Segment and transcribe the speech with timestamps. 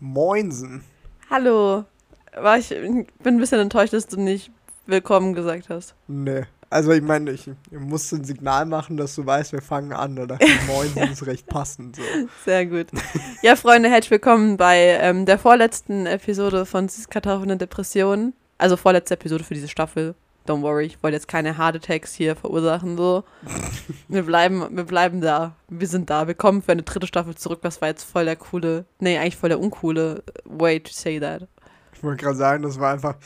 [0.00, 0.84] Moinsen.
[1.30, 1.84] Hallo.
[2.34, 4.50] War ich bin ein bisschen enttäuscht, dass du nicht
[4.86, 5.94] willkommen gesagt hast.
[6.06, 6.44] Nee.
[6.68, 10.16] Also ich meine, ich, ich musste ein Signal machen, dass du weißt, wir fangen an.
[10.16, 11.96] Da dachte ich, Moinsen ist recht passend.
[11.96, 12.02] So.
[12.44, 12.88] Sehr gut.
[13.42, 18.34] Ja, Freunde, herzlich willkommen bei ähm, der vorletzten Episode von Süßkartoffeln und Depressionen.
[18.58, 20.14] Also vorletzte Episode für diese Staffel.
[20.46, 22.96] Don't worry, ich wollte jetzt keine Hard Attacks hier verursachen.
[22.96, 23.24] So.
[24.08, 25.56] Wir bleiben, wir bleiben da.
[25.68, 26.26] Wir sind da.
[26.28, 27.60] Wir kommen für eine dritte Staffel zurück.
[27.62, 31.48] Das war jetzt voll der coole, nee, eigentlich voll der uncoole way to say that.
[31.92, 33.16] Ich wollte gerade sagen, das war einfach.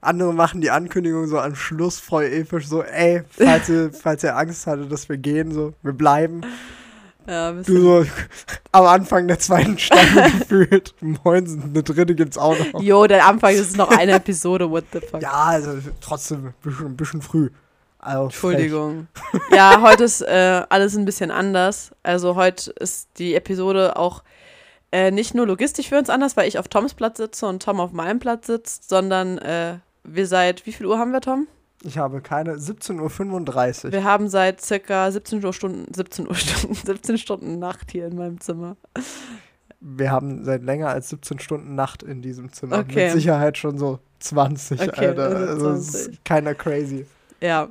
[0.00, 4.36] Andere machen die Ankündigung so am Schluss voll episch, so, ey, falls ihr, falls ihr
[4.36, 6.42] Angst hattet, dass wir gehen, so, wir bleiben.
[7.26, 8.06] Ja, Du so
[8.72, 10.94] am Anfang der zweiten Staffel gefühlt.
[11.00, 12.82] Moinsen, eine dritte gibt's auch noch.
[12.82, 15.22] Jo, der Anfang ist noch eine Episode, what the fuck.
[15.22, 17.50] Ja, also trotzdem ein bisschen, ein bisschen früh.
[17.98, 19.06] Also Entschuldigung.
[19.54, 21.92] Ja, heute ist äh, alles ein bisschen anders.
[22.02, 24.22] Also heute ist die Episode auch
[24.90, 27.78] äh, nicht nur logistisch für uns anders, weil ich auf Toms Platz sitze und Tom
[27.80, 31.46] auf meinem Platz sitzt, sondern äh, wir seit, wie viel Uhr haben wir, Tom?
[31.84, 33.92] Ich habe keine 17.35 Uhr.
[33.92, 38.16] Wir haben seit circa 17 Uhr Stunden, 17 Uhr Stunden, 17 Stunden Nacht hier in
[38.16, 38.76] meinem Zimmer.
[39.80, 42.78] Wir haben seit länger als 17 Stunden Nacht in diesem Zimmer.
[42.78, 43.06] Okay.
[43.06, 45.24] Mit Sicherheit schon so 20, Okay, Alter.
[45.24, 46.12] also Also es 20.
[46.12, 47.06] ist keiner crazy.
[47.40, 47.68] Ja,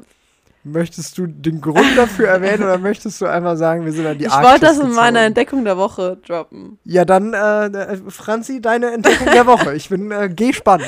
[0.64, 4.26] Möchtest du den Grund dafür erwähnen oder möchtest du einfach sagen, wir sind an die
[4.26, 4.96] ich Arktis wollte das in gezogen?
[4.96, 6.78] meiner Entdeckung der Woche droppen.
[6.84, 9.74] Ja, dann, äh, äh, Franzi, deine Entdeckung der Woche.
[9.74, 10.84] Ich bin äh, gespannt.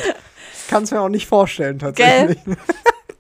[0.70, 2.38] Kann es mir auch nicht vorstellen, tatsächlich.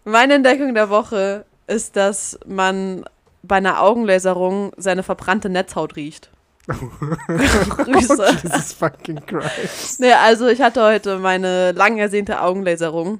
[0.05, 3.05] Meine Entdeckung der Woche ist, dass man
[3.41, 6.29] bei einer Augenlaserung seine verbrannte Netzhaut riecht.
[6.67, 8.37] Grüße.
[8.43, 9.99] Jesus fucking Christ.
[9.99, 13.19] Nee, also ich hatte heute meine lang ersehnte Augenlaserung.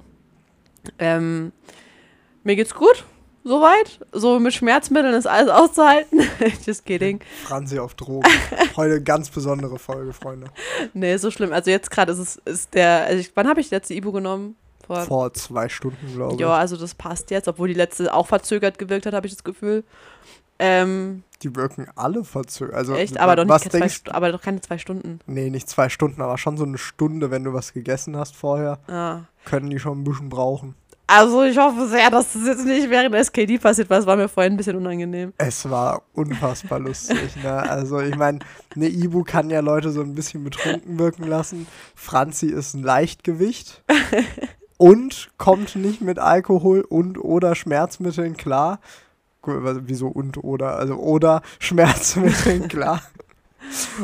[0.98, 1.52] Ähm,
[2.42, 3.04] mir geht's gut,
[3.44, 4.00] soweit.
[4.12, 6.22] So mit Schmerzmitteln ist alles auszuhalten.
[6.66, 7.20] Just kidding.
[7.44, 8.28] Franzi auf Drogen.
[8.76, 10.46] Heute ganz besondere Folge, Freunde.
[10.94, 11.52] Nee, so schlimm.
[11.52, 14.12] Also jetzt gerade ist es, ist der, also ich, wann habe ich die letzte Ibu
[14.12, 14.56] genommen?
[14.86, 16.40] Vor, Vor zwei Stunden, glaube ich.
[16.40, 19.44] ja, also das passt jetzt, obwohl die letzte auch verzögert gewirkt hat, habe ich das
[19.44, 19.84] Gefühl.
[20.58, 22.76] Ähm, Die wirken alle verzögert.
[22.76, 25.18] Also, echt, aber doch, was nicht zwei, aber doch keine zwei Stunden.
[25.26, 28.78] Nee, nicht zwei Stunden, aber schon so eine Stunde, wenn du was gegessen hast vorher,
[28.86, 29.22] Ah.
[29.44, 30.76] können die schon ein bisschen brauchen.
[31.06, 34.16] Also ich hoffe sehr, dass das jetzt nicht während der SKD passiert, weil es war
[34.16, 35.34] mir vorhin ein bisschen unangenehm.
[35.36, 37.52] Es war unfassbar lustig, ne?
[37.68, 38.38] Also ich meine,
[38.74, 41.66] eine Ibu kann ja Leute so ein bisschen betrunken wirken lassen.
[41.94, 43.82] Franzi ist ein Leichtgewicht
[44.84, 48.80] und kommt nicht mit Alkohol und oder Schmerzmitteln klar.
[49.42, 50.76] Wieso und oder?
[50.76, 53.00] Also oder Schmerzmitteln klar.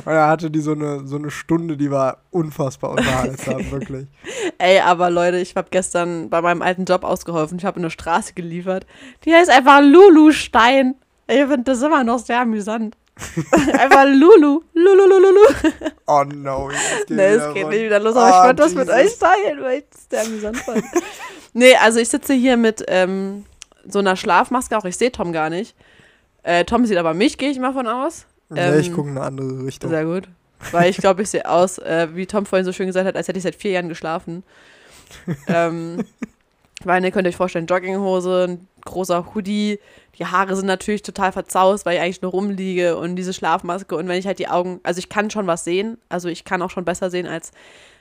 [0.07, 4.07] Und er hatte die so eine, so eine Stunde, die war unfassbar unterhaltsam, wirklich.
[4.57, 7.59] Ey, aber Leute, ich habe gestern bei meinem alten Job ausgeholfen.
[7.59, 8.87] Ich habe eine Straße geliefert.
[9.27, 10.95] Die heißt einfach Lulu Stein.
[11.29, 12.97] Ich finde das immer noch sehr amüsant.
[13.79, 14.63] einfach Lulu.
[14.75, 15.71] Lulu, Lulu, Lulu.
[16.07, 17.75] Oh no, jetzt geht Nee, es geht rund.
[17.75, 20.23] nicht wieder los, aber Ah, ich wollte das mit euch teilen, weil ich das sehr
[20.33, 20.85] amüsant fand.
[21.53, 23.45] nee, also ich sitze hier mit ähm,
[23.87, 25.75] so einer Schlafmaske, auch ich sehe Tom gar nicht.
[26.43, 28.27] Äh, Tom sieht aber mich, gehe ich mal von aus.
[28.49, 29.91] Nee, ich Ähm, gucke in eine andere Richtung.
[29.91, 30.29] Sehr gut.
[30.73, 33.29] Weil ich glaube, ich sehe aus, äh, wie Tom vorhin so schön gesagt hat, als
[33.29, 34.43] hätte ich seit vier Jahren geschlafen.
[35.49, 36.05] ähm,
[36.85, 39.79] weil, ihr könnt euch vorstellen, Jogginghose, ein großer Hoodie,
[40.19, 44.09] die Haare sind natürlich total verzaust, weil ich eigentlich nur rumliege und diese Schlafmaske und
[44.09, 46.71] wenn ich halt die Augen, also ich kann schon was sehen, also ich kann auch
[46.71, 47.53] schon besser sehen als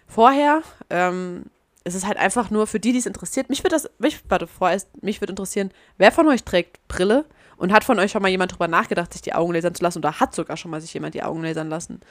[0.07, 0.61] vorher.
[0.89, 1.45] Ähm,
[1.83, 3.49] es ist halt einfach nur für die, die es interessiert.
[3.49, 7.25] Mich würde das, mich, warte, vorerst, mich würde interessieren, wer von euch trägt Brille
[7.57, 9.99] und hat von euch schon mal jemand drüber nachgedacht, sich die Augen lasern zu lassen
[9.99, 12.01] oder hat sogar schon mal sich jemand die Augen lasern lassen?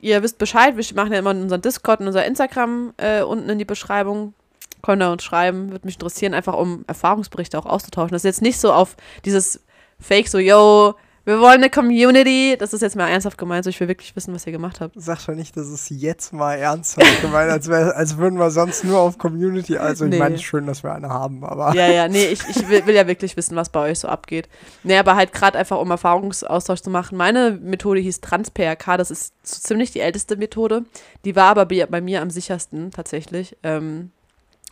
[0.00, 3.58] Ihr wisst Bescheid, wir machen ja immer unseren Discord und unser Instagram äh, unten in
[3.58, 4.34] die Beschreibung.
[4.82, 8.12] Könnt ihr uns schreiben, würde mich interessieren, einfach um Erfahrungsberichte auch auszutauschen.
[8.12, 9.60] Das ist jetzt nicht so auf dieses
[10.00, 10.94] Fake, so, yo,
[11.24, 12.56] wir wollen eine Community.
[12.58, 14.94] Das ist jetzt mal ernsthaft gemeint, so ich will wirklich wissen, was ihr gemacht habt.
[14.96, 18.82] Sag doch nicht, dass es jetzt mal ernsthaft gemeint, als, wär, als würden wir sonst
[18.84, 19.76] nur auf Community.
[19.76, 20.18] Also ich Nee.
[20.20, 23.06] meine, schön, dass wir eine haben, aber Ja, ja, nee, ich, ich will, will ja
[23.06, 24.48] wirklich wissen, was bei euch so abgeht.
[24.84, 27.18] Nee, aber halt gerade einfach, um Erfahrungsaustausch zu machen.
[27.18, 30.84] Meine Methode hieß Trans-PRK, das ist so ziemlich die älteste Methode.
[31.26, 34.12] Die war aber bei, bei mir am sichersten tatsächlich, ähm,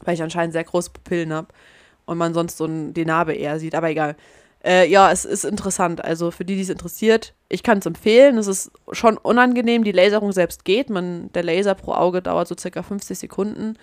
[0.02, 1.48] weil ich anscheinend sehr große Pupillen habe
[2.04, 4.16] und man sonst so ein, die Narbe eher sieht, aber egal.
[4.64, 6.04] Äh, ja, es ist interessant.
[6.04, 8.36] Also für die, die es interessiert, ich kann es empfehlen.
[8.36, 9.84] Es ist schon unangenehm.
[9.84, 10.90] Die Laserung selbst geht.
[10.90, 13.78] Man, der Laser pro Auge dauert so circa 50 Sekunden.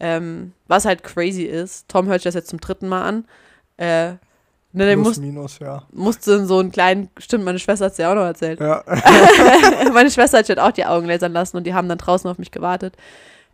[0.00, 1.88] Ähm, was halt crazy ist.
[1.88, 3.24] Tom hört sich das jetzt zum dritten Mal an.
[3.76, 4.12] Äh,
[4.72, 5.82] ne, der plus muss, minus, ja.
[5.92, 8.60] musste so einen kleinen, stimmt, meine Schwester hat es ja auch noch erzählt.
[8.60, 8.82] Ja,
[9.92, 12.30] meine Schwester hat sich halt auch die Augen lasern lassen und die haben dann draußen
[12.30, 12.96] auf mich gewartet.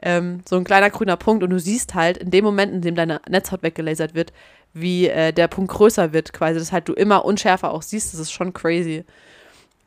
[0.02, 2.94] Ähm, so ein kleiner grüner Punkt und du siehst halt in dem Moment, in dem
[2.94, 4.32] deine Netzhaut weggelasert wird,
[4.73, 8.20] wie äh, der Punkt größer wird quasi, dass halt du immer unschärfer auch siehst, das
[8.20, 9.05] ist schon crazy.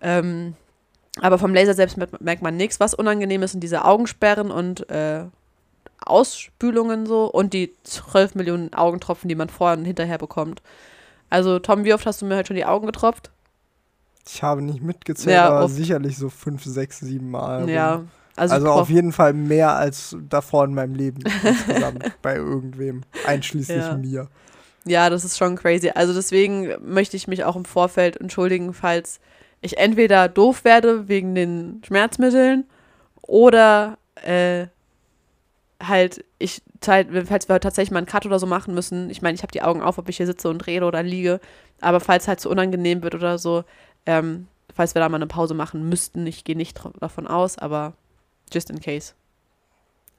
[0.01, 0.55] Ähm,
[1.21, 2.79] Aber vom Laser selbst merkt- man nichts.
[2.79, 5.25] Was unangenehm ist, sind diese Augensperren und äh,
[6.05, 10.61] Ausspülungen so und die 12 Millionen Augentropfen, die man vorher und hinterher bekommt.
[11.29, 13.31] Also, Tom, wie oft hast du mir heute schon die Augen getropft?
[14.27, 17.69] Ich habe nicht mitgezählt, Ja, aber sicherlich so fünf, sechs, sieben Mal.
[17.69, 18.03] Ja.
[18.35, 23.85] Also, Also, auf jeden Fall mehr als davor in meinem Leben insgesamt bei irgendwem, einschließlich
[23.85, 23.95] Ja.
[23.95, 24.27] mir.
[24.85, 25.91] Ja, das ist schon crazy.
[25.93, 29.19] Also deswegen möchte ich mich auch im Vorfeld entschuldigen, falls
[29.61, 32.65] ich entweder doof werde wegen den Schmerzmitteln
[33.21, 34.67] oder äh,
[35.81, 39.09] halt ich falls wir tatsächlich mal einen Cut oder so machen müssen.
[39.09, 41.39] Ich meine, ich habe die Augen auf, ob ich hier sitze und rede oder liege.
[41.79, 43.63] Aber falls halt so unangenehm wird oder so,
[44.05, 47.93] ähm, falls wir da mal eine Pause machen müssten, ich gehe nicht davon aus, aber
[48.53, 49.13] just in case.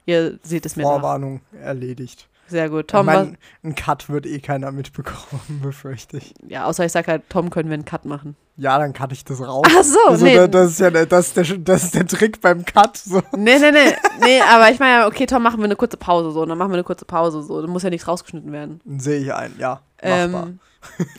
[0.07, 0.91] Ihr seht es mir nach.
[0.91, 2.29] Vorwarnung erledigt.
[2.47, 2.83] Sehr gut.
[2.83, 6.35] ich Tom, was, mein, ein Cut wird eh keiner mitbekommen, befürchte ich.
[6.47, 8.37] ja, außer ich sag halt, Tom, können wir einen Cut machen.
[8.57, 9.67] Ja, dann cutte ich das raus.
[9.67, 10.37] Ach so, also, nee.
[10.37, 12.97] da- das, ist ja der, das, ist der, das ist der Trick beim Cut.
[12.97, 13.21] So.
[13.37, 13.97] Nee, nee, nee.
[14.21, 16.43] Nee, aber ich meine, okay, Tom, machen wir eine kurze Pause so.
[16.43, 17.61] Und dann machen wir eine kurze Pause so.
[17.61, 18.81] Da muss ja nichts rausgeschnitten werden.
[18.99, 19.81] Sehe ich ein, ja.
[20.03, 20.47] Machbar.
[20.47, 20.61] Ähm,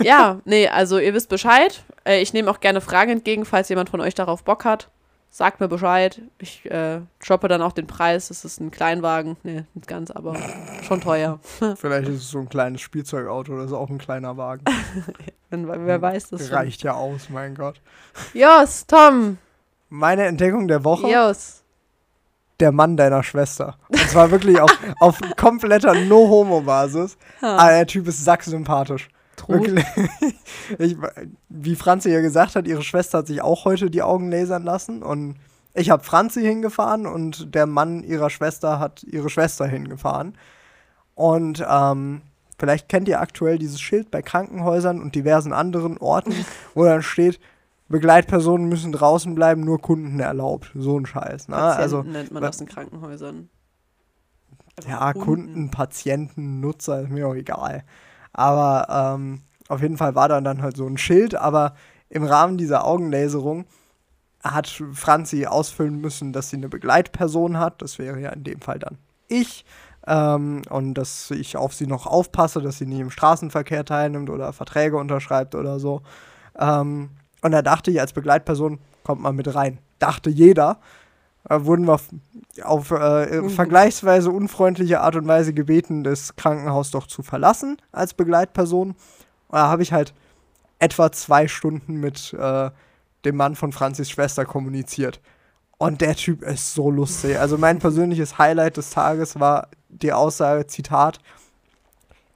[0.01, 1.83] ja, nee, also ihr wisst Bescheid.
[2.05, 4.89] Äh, ich nehme auch gerne Fragen entgegen, falls jemand von euch darauf Bock hat.
[5.35, 6.21] Sagt mir Bescheid.
[6.37, 8.29] Ich äh, droppe dann auch den Preis.
[8.29, 9.35] Das ist ein Kleinwagen.
[9.43, 10.37] Nee, nicht ganz, aber
[10.83, 11.41] schon teuer.
[11.75, 14.63] Vielleicht ist es so ein kleines Spielzeugauto oder ist auch ein kleiner Wagen.
[15.49, 16.55] Wenn, wer weiß das schon.
[16.55, 17.81] Reicht ja aus, mein Gott.
[18.33, 19.37] Jos, Tom.
[19.89, 21.63] Meine Entdeckung der Woche, Jos.
[22.61, 23.77] der Mann deiner Schwester.
[23.89, 24.71] Und zwar wirklich auf,
[25.01, 27.17] auf kompletter No-Homo-Basis.
[27.41, 29.09] Aber der Typ ist sacksympathisch.
[29.47, 29.85] Wirklich.
[30.79, 30.97] Ich,
[31.49, 35.03] wie Franzi ja gesagt hat, ihre Schwester hat sich auch heute die Augen lasern lassen.
[35.03, 35.35] Und
[35.75, 40.35] ich habe Franzi hingefahren und der Mann ihrer Schwester hat ihre Schwester hingefahren.
[41.13, 42.21] Und ähm,
[42.57, 46.33] vielleicht kennt ihr aktuell dieses Schild bei Krankenhäusern und diversen anderen Orten,
[46.73, 47.39] wo dann steht,
[47.87, 50.71] Begleitpersonen müssen draußen bleiben, nur Kunden erlaubt.
[50.73, 51.49] So ein Scheiß.
[51.49, 51.55] Ne?
[51.55, 53.49] Patienten Also nennt man das in Krankenhäusern.
[54.77, 57.83] Einfach ja, Kunden, Patienten, Nutzer, ist mir auch egal.
[58.35, 61.73] Aber ähm, auf jeden Fall war da dann halt so ein Schild, aber
[62.09, 63.65] im Rahmen dieser Augenlaserung
[64.43, 67.81] hat Franzi ausfüllen müssen, dass sie eine Begleitperson hat.
[67.81, 68.97] Das wäre ja in dem Fall dann
[69.27, 69.65] ich.
[70.05, 74.53] Ähm, und dass ich auf sie noch aufpasse, dass sie nie im Straßenverkehr teilnimmt oder
[74.53, 76.01] Verträge unterschreibt oder so.
[76.59, 77.09] Ähm,
[77.41, 79.79] und da dachte ich, als Begleitperson kommt man mit rein.
[79.97, 80.79] Dachte jeder.
[81.49, 82.07] Äh, wurden wir auf,
[82.63, 83.49] auf äh, Mhm.
[83.49, 88.89] vergleichsweise unfreundliche Art und Weise gebeten, das Krankenhaus doch zu verlassen als Begleitperson.
[88.89, 88.97] Und
[89.51, 90.13] da habe ich halt
[90.79, 92.69] etwa zwei Stunden mit äh,
[93.25, 95.21] dem Mann von Franzis Schwester kommuniziert.
[95.77, 97.37] Und der Typ ist so lustig.
[97.37, 101.19] Also mein persönliches Highlight des Tages war die Aussage, Zitat,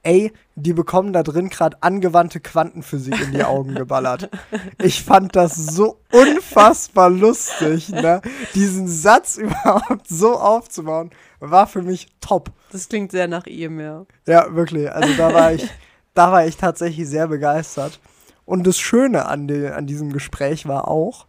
[0.04, 4.30] ey, die bekommen da drin gerade angewandte Quantenphysik in die Augen geballert.
[4.82, 8.22] Ich fand das so unfassbar lustig, ne?
[8.56, 12.52] Diesen Satz überhaupt so aufzubauen, war für mich top.
[12.72, 14.06] Das klingt sehr nach ihm, ja.
[14.26, 14.92] Ja, wirklich.
[14.92, 15.70] Also da war ich,
[16.14, 18.00] da war ich tatsächlich sehr begeistert.
[18.46, 21.28] Und das Schöne an, de, an diesem Gespräch war auch,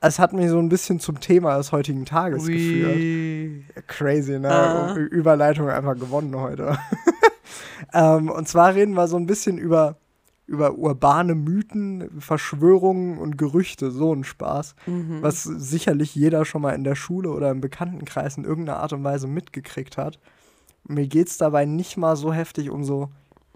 [0.00, 2.96] es hat mich so ein bisschen zum Thema des heutigen Tages geführt.
[2.96, 3.64] Ui.
[3.86, 4.50] Crazy, ne?
[4.50, 4.94] Ah.
[4.94, 6.78] Überleitung einfach gewonnen heute.
[7.92, 9.96] ähm, und zwar reden wir so ein bisschen über,
[10.46, 14.74] über urbane Mythen, Verschwörungen und Gerüchte, so ein Spaß.
[14.86, 15.22] Mhm.
[15.22, 19.04] Was sicherlich jeder schon mal in der Schule oder im Bekanntenkreis in irgendeiner Art und
[19.04, 20.18] Weise mitgekriegt hat.
[20.86, 23.08] Mir geht es dabei nicht mal so heftig um so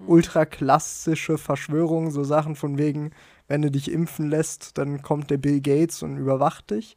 [0.06, 3.10] ultraklassische Verschwörungen, so Sachen von wegen,
[3.48, 6.96] wenn du dich impfen lässt, dann kommt der Bill Gates und überwacht dich.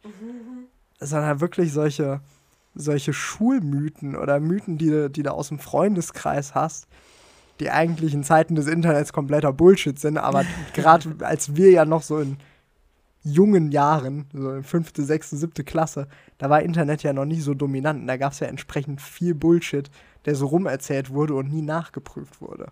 [0.99, 2.21] Sondern wirklich solche,
[2.73, 6.87] solche Schulmythen oder Mythen, die, du- die du aus dem Freundeskreis hast,
[7.59, 12.01] die eigentlich in Zeiten des Internets kompletter Bullshit sind, aber gerade als wir ja noch
[12.03, 12.37] so in
[13.23, 16.07] jungen Jahren, so in fünfte, sechste, siebte Klasse,
[16.39, 18.01] da war Internet ja noch nicht so dominant.
[18.01, 19.91] Und da gab es ja entsprechend viel Bullshit,
[20.25, 22.69] der so rumerzählt wurde und nie nachgeprüft wurde.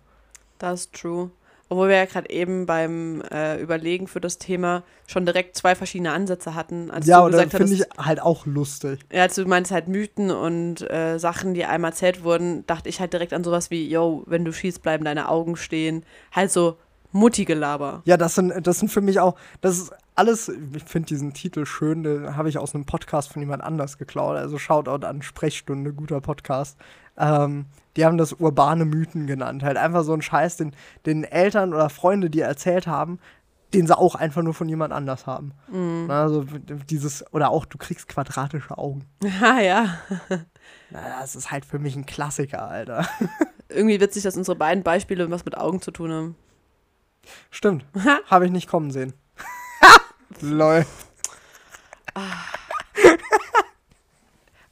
[0.58, 1.30] Das ist true.
[1.70, 6.10] Obwohl wir ja gerade eben beim äh, Überlegen für das Thema schon direkt zwei verschiedene
[6.10, 6.90] Ansätze hatten.
[6.90, 8.98] Als ja, oder gesagt finde ich halt auch lustig.
[9.12, 12.98] ja, als du meinst halt Mythen und äh, Sachen, die einmal erzählt wurden, dachte ich
[12.98, 16.04] halt direkt an sowas wie, yo, wenn du schießt, bleiben deine Augen stehen.
[16.32, 16.76] Halt so
[17.12, 18.02] Mutti-Gelaber.
[18.04, 21.66] Ja, das sind, das sind für mich auch, das ist alles, ich finde diesen Titel
[21.66, 24.36] schön, den habe ich aus einem Podcast von jemand anders geklaut.
[24.36, 26.76] Also Shoutout an Sprechstunde, guter Podcast.
[27.16, 27.66] Ähm,
[27.96, 29.62] die haben das urbane Mythen genannt.
[29.62, 30.74] Halt einfach so ein Scheiß, den,
[31.06, 33.18] den Eltern oder Freunde dir erzählt haben,
[33.74, 35.52] den sie auch einfach nur von jemand anders haben.
[35.68, 36.10] Mhm.
[36.10, 36.44] Also
[36.88, 39.06] dieses, oder auch, du kriegst quadratische Augen.
[39.42, 39.98] Ah ja.
[40.90, 43.06] Na, das ist halt für mich ein Klassiker, Alter.
[43.68, 46.36] Irgendwie witzig, dass unsere beiden Beispiele was mit Augen zu tun haben.
[47.50, 47.84] Stimmt.
[48.26, 49.12] Habe ich nicht kommen sehen.
[50.40, 50.84] Lol.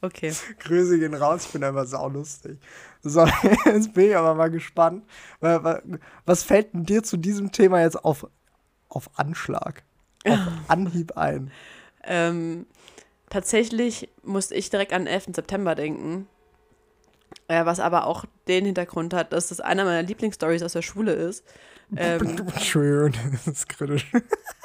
[0.00, 0.32] Okay.
[0.60, 2.58] Grüße gehen raus, ich bin einfach saulustig.
[3.02, 3.26] So,
[3.66, 5.04] jetzt bin ich aber mal gespannt.
[5.40, 5.82] Wa- wa-
[6.24, 8.26] Was fällt denn dir zu diesem Thema jetzt auf,
[8.88, 9.82] auf Anschlag?
[10.26, 10.38] Auf
[10.68, 11.50] Anhieb ein?
[12.04, 12.66] Ähm,
[13.30, 15.26] tatsächlich musste ich direkt an den 11.
[15.34, 16.26] September denken.
[17.48, 21.12] Äh, was aber auch den Hintergrund hat, dass das einer meiner Lieblingsstories aus der Schule
[21.12, 21.44] ist.
[21.96, 24.06] Ähm, Schön, das ist kritisch.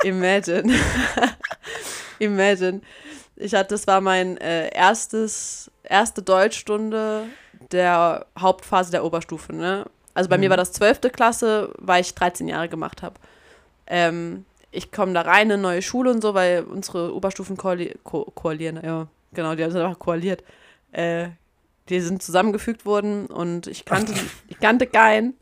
[0.04, 0.74] Imagine.
[2.20, 2.82] Imagine.
[3.36, 7.26] Ich hatte, das war mein äh, erstes, erste Deutschstunde
[7.72, 9.86] der Hauptphase der Oberstufe, ne?
[10.14, 11.12] Also bei mir war das 12.
[11.12, 13.16] Klasse, weil ich 13 Jahre gemacht habe.
[13.88, 17.96] Ähm, ich komme da rein in eine neue Schule und so, weil unsere Oberstufen koali
[18.04, 20.44] ko koalieren, ja, genau, die haben einfach koaliert.
[20.92, 21.30] Äh,
[21.90, 24.14] die sind zusammengefügt worden und ich kannte,
[24.48, 25.34] ich kannte keinen.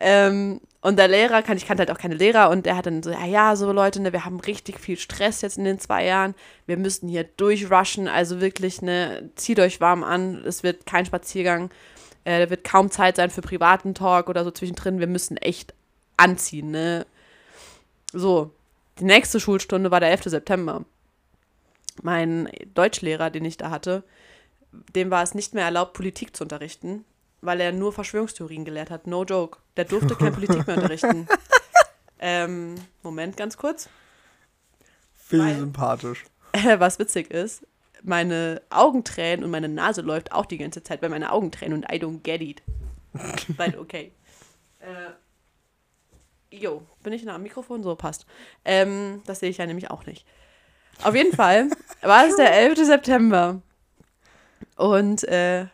[0.00, 3.02] Ähm, und der Lehrer, kann, ich kannte halt auch keine Lehrer und der hat dann
[3.02, 6.04] so, ja, ja, so Leute, ne, wir haben richtig viel Stress jetzt in den zwei
[6.04, 6.36] Jahren.
[6.64, 11.70] Wir müssen hier durchrushen, also wirklich, ne, zieht euch warm an, es wird kein Spaziergang,
[12.22, 15.00] äh, da wird kaum Zeit sein für privaten Talk oder so zwischendrin.
[15.00, 15.74] Wir müssen echt
[16.16, 17.04] anziehen, ne.
[18.12, 18.52] So,
[19.00, 20.26] die nächste Schulstunde war der 11.
[20.26, 20.84] September.
[22.00, 24.04] Mein Deutschlehrer, den ich da hatte,
[24.94, 27.04] dem war es nicht mehr erlaubt, Politik zu unterrichten,
[27.46, 29.06] weil er nur Verschwörungstheorien gelehrt hat.
[29.06, 29.58] No joke.
[29.76, 31.28] Der durfte keine Politik mehr unterrichten.
[32.18, 33.88] Ähm, Moment, ganz kurz.
[35.14, 36.24] Viel sympathisch.
[36.78, 37.66] Was witzig ist,
[38.02, 41.96] meine Augentränen und meine Nase läuft auch die ganze Zeit bei meinen Augentränen und I
[41.96, 42.62] don't get it.
[43.56, 44.12] But okay.
[44.80, 47.82] Äh, jo, bin ich nah am Mikrofon?
[47.82, 48.26] So, passt.
[48.64, 50.26] Ähm, das sehe ich ja nämlich auch nicht.
[51.02, 51.70] Auf jeden Fall
[52.02, 52.86] war es der 11.
[52.86, 53.60] September.
[54.76, 55.66] Und äh,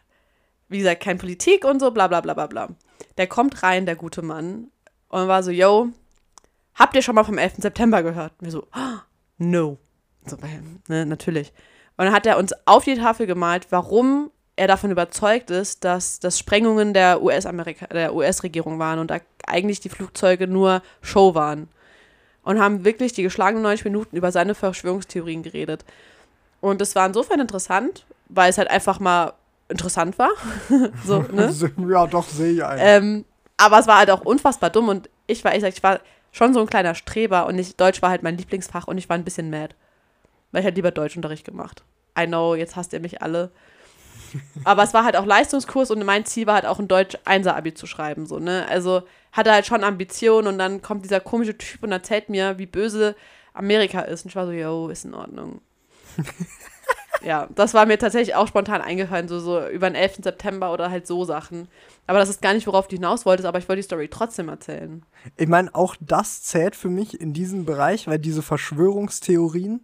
[0.72, 2.68] wie gesagt, kein Politik und so, bla bla bla bla bla.
[3.18, 4.70] Der kommt rein, der gute Mann,
[5.08, 5.88] und war so, yo,
[6.74, 7.56] habt ihr schon mal vom 11.
[7.58, 8.32] September gehört?
[8.38, 9.02] Und wir so, "Ah,
[9.38, 9.78] no.
[10.24, 10.36] So,
[10.88, 11.52] ne, natürlich.
[11.96, 16.20] Und dann hat er uns auf die Tafel gemalt, warum er davon überzeugt ist, dass
[16.20, 21.68] das Sprengungen der US-Regierung waren und da eigentlich die Flugzeuge nur Show waren.
[22.42, 25.84] Und haben wirklich die geschlagenen 90 Minuten über seine Verschwörungstheorien geredet.
[26.60, 29.34] Und das war insofern interessant, weil es halt einfach mal
[29.72, 30.30] interessant war.
[31.04, 31.52] so, ne?
[31.88, 32.78] Ja, doch, sehe ich ein.
[32.80, 33.24] Ähm,
[33.56, 36.00] aber es war halt auch unfassbar dumm und ich war, ich, sag, ich war
[36.30, 39.16] schon so ein kleiner Streber und ich, Deutsch war halt mein Lieblingsfach und ich war
[39.16, 39.74] ein bisschen mad.
[40.50, 41.82] Weil ich halt lieber Deutschunterricht gemacht.
[42.18, 43.50] I know, jetzt hasst ihr mich alle.
[44.64, 47.46] Aber es war halt auch Leistungskurs und mein Ziel war halt auch ein Deutsch 1
[47.46, 48.66] Abi zu schreiben, so, ne?
[48.68, 49.02] Also
[49.32, 53.14] hatte halt schon Ambitionen und dann kommt dieser komische Typ und erzählt mir, wie böse
[53.54, 54.24] Amerika ist.
[54.24, 55.60] Und ich war so, yo, ist in Ordnung.
[57.24, 60.20] Ja, das war mir tatsächlich auch spontan eingefallen, so, so über den 11.
[60.22, 61.68] September oder halt so Sachen.
[62.06, 64.48] Aber das ist gar nicht, worauf du hinaus wolltest, aber ich wollte die Story trotzdem
[64.48, 65.04] erzählen.
[65.36, 69.80] Ich meine, auch das zählt für mich in diesen Bereich, weil diese Verschwörungstheorien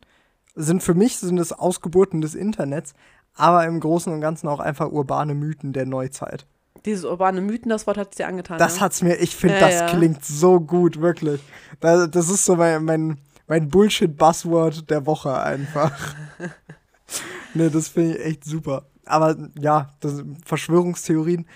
[0.54, 2.94] sind für mich sind es Ausgeburten des Internets,
[3.34, 6.46] aber im Großen und Ganzen auch einfach urbane Mythen der Neuzeit.
[6.84, 8.58] Dieses urbane Mythen, das Wort hat es dir angetan.
[8.58, 8.80] Das ne?
[8.80, 9.86] hat's mir, ich finde, Ja, das ja.
[9.86, 11.40] klingt so gut, wirklich.
[11.80, 15.92] Das, das ist so mein, mein, mein Bullshit-Buzzword der Woche einfach.
[17.54, 18.86] ne, das finde ich echt super.
[19.04, 21.46] Aber ja, das, Verschwörungstheorien,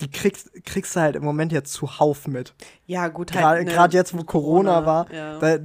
[0.00, 2.54] die kriegst, kriegst du halt im Moment jetzt zuhauf mit.
[2.86, 3.66] Ja, gut, Gerade halt.
[3.66, 5.38] ne, gerade jetzt, wo Corona, war, Ja.
[5.38, 5.58] da,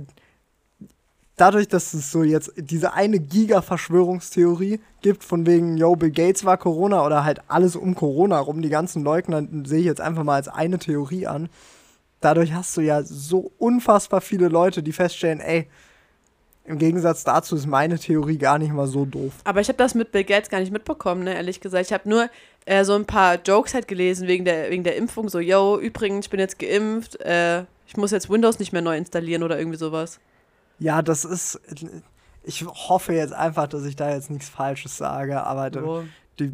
[1.38, 6.58] dadurch, dass es so jetzt diese eine Giga-Verschwörungstheorie gibt, von wegen, yo, Bill Gates war
[6.58, 10.36] Corona oder halt alles um Corona rum, die ganzen Leugner sehe ich jetzt einfach mal
[10.36, 11.50] als eine Theorie an.
[12.22, 15.68] Dadurch hast du ja so unfassbar viele Leute, die feststellen, ey,
[16.66, 19.34] im Gegensatz dazu ist meine Theorie gar nicht mal so doof.
[19.44, 21.86] Aber ich habe das mit Bill Gates gar nicht mitbekommen, ne, ehrlich gesagt.
[21.86, 22.30] Ich habe nur
[22.66, 25.30] äh, so ein paar Jokes halt gelesen wegen der, wegen der Impfung.
[25.30, 27.20] So, yo, übrigens, ich bin jetzt geimpft.
[27.22, 30.20] Äh, ich muss jetzt Windows nicht mehr neu installieren oder irgendwie sowas.
[30.80, 31.60] Ja, das ist.
[32.44, 36.04] Ich hoffe jetzt einfach, dass ich da jetzt nichts Falsches sage, aber So.
[36.40, 36.52] die,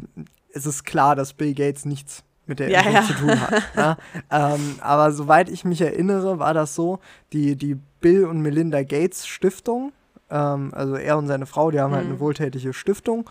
[0.54, 3.02] es ist klar, dass Bill Gates nichts mit der Ja, Impfung ja.
[3.06, 3.62] zu tun hat.
[3.76, 3.96] ja?
[4.54, 6.98] ähm, aber soweit ich mich erinnere, war das so,
[7.32, 9.92] die, die Bill und Melinda Gates Stiftung,
[10.32, 12.12] ähm, also er und seine Frau, die haben halt Mhm.
[12.12, 13.28] eine wohltätige Stiftung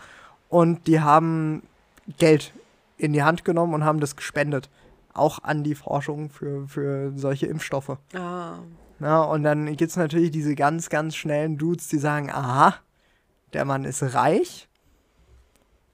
[0.48, 1.62] und die haben
[2.18, 2.52] Geld
[2.96, 4.70] in die Hand genommen und haben das gespendet.
[5.12, 7.98] Auch an die Forschung für, für solche Impfstoffe.
[8.14, 8.54] Ah.
[9.00, 12.76] Ja, und dann gibt es natürlich diese ganz, ganz schnellen Dudes, die sagen, aha,
[13.52, 14.68] der Mann ist reich,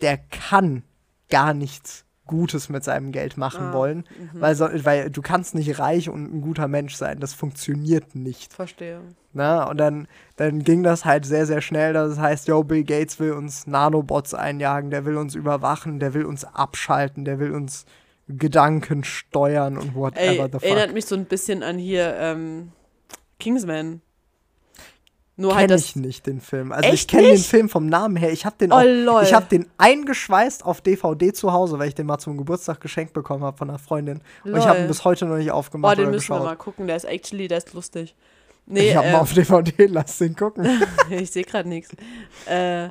[0.03, 0.83] der kann
[1.31, 4.05] gar nichts Gutes mit seinem Geld machen Ah, wollen,
[4.35, 8.55] weil, so, weil du kannst nicht reich und ein guter Mensch sein, das funktioniert nicht.
[8.55, 9.01] Verstehe.
[9.33, 9.65] Na?
[9.69, 10.07] Und dann,
[10.37, 14.33] dann ging das halt sehr, sehr schnell, das heißt, yo, Bill Gates will uns Nanobots
[14.35, 17.85] einjagen, der will uns überwachen, der will uns abschalten, der will uns
[18.29, 20.63] Gedanken steuern und whatever Ey, the fuck.
[20.63, 22.73] erinnert mich so ein bisschen an hier ähm,
[23.41, 24.03] Kingsman.
[25.41, 25.85] Nur halt Kenne das.
[25.85, 26.73] ich nicht den Film.
[26.73, 27.39] Also ich kenne den?
[27.39, 28.33] Film vom Namen her.
[28.33, 29.23] Ich habe den, Oh, auch- lol.
[29.23, 33.13] ich hab den eingeschweißt auf DVD zu Hause, weil ich den mal zum Geburtstag geschenkt
[33.13, 34.21] bekommen habe von einer Freundin.
[34.45, 34.89] Und ich habe ihn Lol.
[34.89, 36.45] bis heute noch nicht Oh, aufgemacht den oder müssen wir geschaut.
[36.45, 36.87] mal gucken.
[36.89, 38.17] Der ist actually, der ist lustig.
[38.67, 40.67] Nee, ich habe äh, mal auf DVD, lass den gucken.
[41.11, 41.91] ich sehe gerade nichts.
[42.47, 42.89] Äh,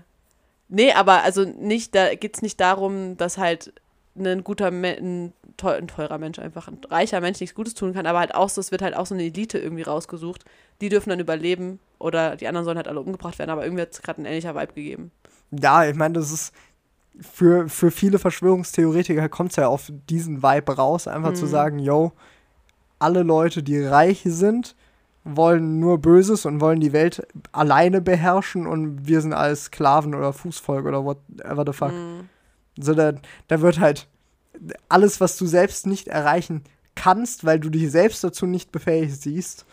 [0.70, 3.74] nee, aber also nicht, da geht es nicht darum, dass halt
[4.18, 8.34] ein guter, ein teurer Mensch einfach, ein reicher Mensch nichts Gutes tun kann, aber halt
[8.34, 10.46] auch so, es wird halt auch so eine Elite irgendwie rausgesucht.
[10.82, 13.92] Die dürfen dann überleben oder die anderen sollen halt alle umgebracht werden, aber irgendwie hat
[13.92, 15.12] es gerade ein ähnlicher Vibe gegeben.
[15.52, 16.54] Ja, ich meine, das ist
[17.20, 21.50] für, für viele Verschwörungstheoretiker kommt es ja auf diesen Vibe raus, einfach zu Mhm.
[21.50, 22.12] sagen, yo,
[23.00, 24.76] alle Leute, die reich sind,
[25.24, 30.32] wollen nur Böses und wollen die Welt alleine beherrschen und wir sind alles Sklaven oder
[30.32, 31.92] Fußvolk oder whatever the fuck.
[31.92, 32.30] Mhm.
[32.80, 33.14] So, da,
[33.48, 34.08] da wird halt
[34.90, 36.64] alles, was du selbst nicht erreichen
[36.96, 39.66] kannst, weil du dich selbst dazu nicht befähigt siehst,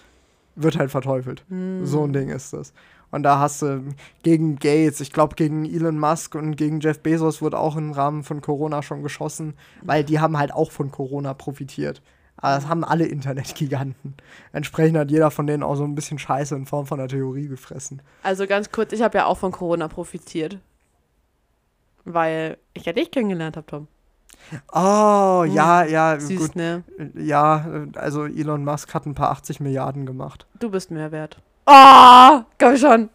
[0.57, 1.45] wird halt verteufelt.
[1.49, 1.85] Mhm.
[1.85, 2.73] So ein Ding ist das.
[3.11, 3.85] Und da hast du
[4.25, 8.25] gegen Gates, ich glaube gegen Elon Musk und gegen Jeff Bezos wurde auch im Rahmen
[8.25, 12.03] von Corona schon geschossen, weil die haben halt auch von Corona profitiert.
[12.37, 14.15] Aber das haben alle Internetgiganten.
[14.53, 17.47] Entsprechend hat jeder von denen auch so ein bisschen Scheiße in Form von einer Theorie
[17.47, 18.03] gefressen.
[18.25, 20.59] Also ganz kurz, ich habe ja auch von Corona profitiert.
[22.05, 23.89] Weil ich ja dich kennengelernt habe, Tom.
[24.73, 26.57] Oh, ja, ja, Süß, gut.
[26.57, 26.85] ne?
[27.15, 30.47] Ja, also Elon Musk hat ein paar 80 Milliarden gemacht.
[30.61, 31.39] Du bist mehr wert.
[31.67, 33.09] Oh, komm schon.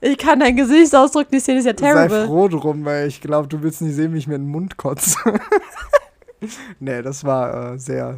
[0.00, 2.26] Ich kann deinen Gesichtsausdruck nicht sehen, ist ja Sei terrible.
[2.26, 4.76] froh drum, weil ich glaube, du willst nicht sehen, wie ich mir in den Mund
[4.76, 5.16] kotze.
[6.80, 8.16] nee, das war äh, sehr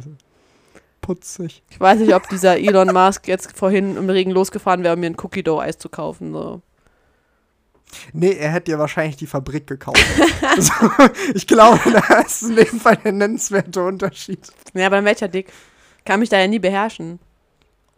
[1.01, 1.63] putzig.
[1.69, 5.07] Ich weiß nicht, ob dieser Elon Musk jetzt vorhin im Regen losgefahren wäre, um mir
[5.07, 6.33] ein Cookie Dough Eis zu kaufen.
[6.33, 6.61] So.
[8.13, 10.03] Nee, er hätte ja wahrscheinlich die Fabrik gekauft.
[10.55, 10.73] also,
[11.33, 14.51] ich glaube, da ist in dem Fall der nennenswerte Unterschied.
[14.73, 15.51] Ja, aber dann wäre ich ja dick.
[16.05, 17.19] Kann mich da ja nie beherrschen.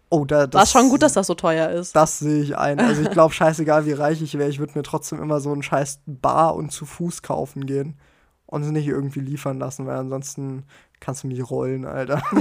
[0.09, 1.95] Oh, da, das War schon gut, dass das so teuer ist.
[1.95, 2.79] Das sehe ich ein.
[2.79, 5.63] Also ich glaube, scheißegal wie reich ich wäre, ich würde mir trotzdem immer so einen
[5.63, 7.97] scheiß Bar und zu Fuß kaufen gehen.
[8.45, 10.65] Und es nicht irgendwie liefern lassen, weil ansonsten
[10.99, 12.21] kannst du mich rollen, Alter.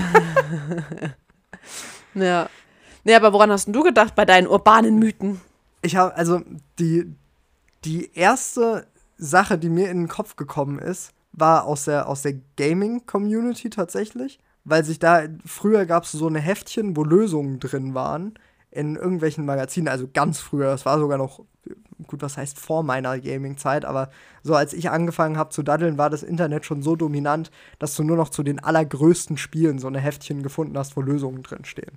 [2.14, 2.48] Ja.
[3.04, 5.40] Nee, aber woran hast denn du gedacht bei deinen urbanen Mythen?
[5.82, 6.42] Ich habe, also
[6.78, 7.12] die,
[7.84, 12.34] die erste Sache, die mir in den Kopf gekommen ist, war aus der, aus der
[12.56, 14.38] Gaming-Community tatsächlich.
[14.64, 18.34] Weil sich da, früher gab es so eine Heftchen, wo Lösungen drin waren
[18.70, 21.44] in irgendwelchen Magazinen, also ganz früher, das war sogar noch,
[22.06, 24.10] gut, was heißt vor meiner Gaming-Zeit, aber
[24.42, 28.02] so als ich angefangen habe zu daddeln, war das Internet schon so dominant, dass du
[28.02, 31.92] nur noch zu den allergrößten Spielen so eine Heftchen gefunden hast, wo Lösungen drin stehen.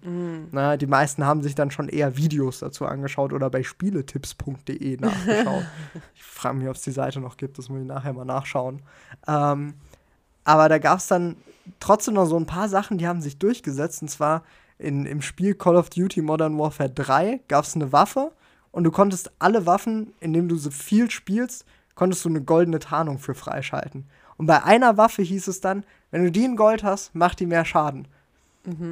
[0.52, 5.66] Na, die meisten haben sich dann schon eher Videos dazu angeschaut oder bei spieletipps.de nachgeschaut.
[6.16, 8.82] ich frage mich, ob es die Seite noch gibt, das muss ich nachher mal nachschauen.
[9.28, 9.74] Ähm,
[10.44, 11.36] aber da gab es dann
[11.80, 14.02] trotzdem noch so ein paar Sachen, die haben sich durchgesetzt.
[14.02, 14.44] Und zwar
[14.78, 18.32] in, im Spiel Call of Duty Modern Warfare 3 gab es eine Waffe
[18.76, 23.20] und du konntest alle Waffen, indem du so viel spielst, konntest du eine goldene Tarnung
[23.20, 24.06] für freischalten.
[24.36, 27.46] Und bei einer Waffe hieß es dann, wenn du die in Gold hast, macht die
[27.46, 28.06] mehr Schaden.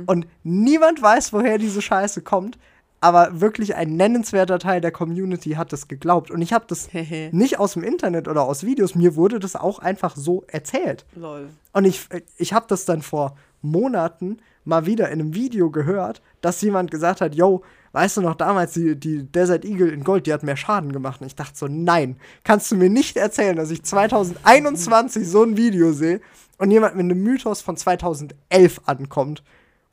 [0.06, 2.58] Und niemand weiß, woher diese Scheiße kommt,
[3.02, 6.32] aber wirklich ein nennenswerter Teil der Community hat das geglaubt.
[6.32, 6.88] Und ich habe das
[7.32, 11.06] nicht aus dem Internet oder aus Videos, mir wurde das auch einfach so erzählt.
[11.16, 11.50] Lol.
[11.74, 16.62] Und ich, ich habe das dann vor Monaten mal wieder in einem Video gehört, dass
[16.62, 20.34] jemand gesagt hat, yo, weißt du noch damals, die, die Desert Eagle in Gold, die
[20.34, 21.22] hat mehr Schaden gemacht.
[21.22, 25.56] Und ich dachte so, nein, kannst du mir nicht erzählen, dass ich 2021 so ein
[25.56, 26.20] Video sehe
[26.58, 29.44] und jemand mit einem Mythos von 2011 ankommt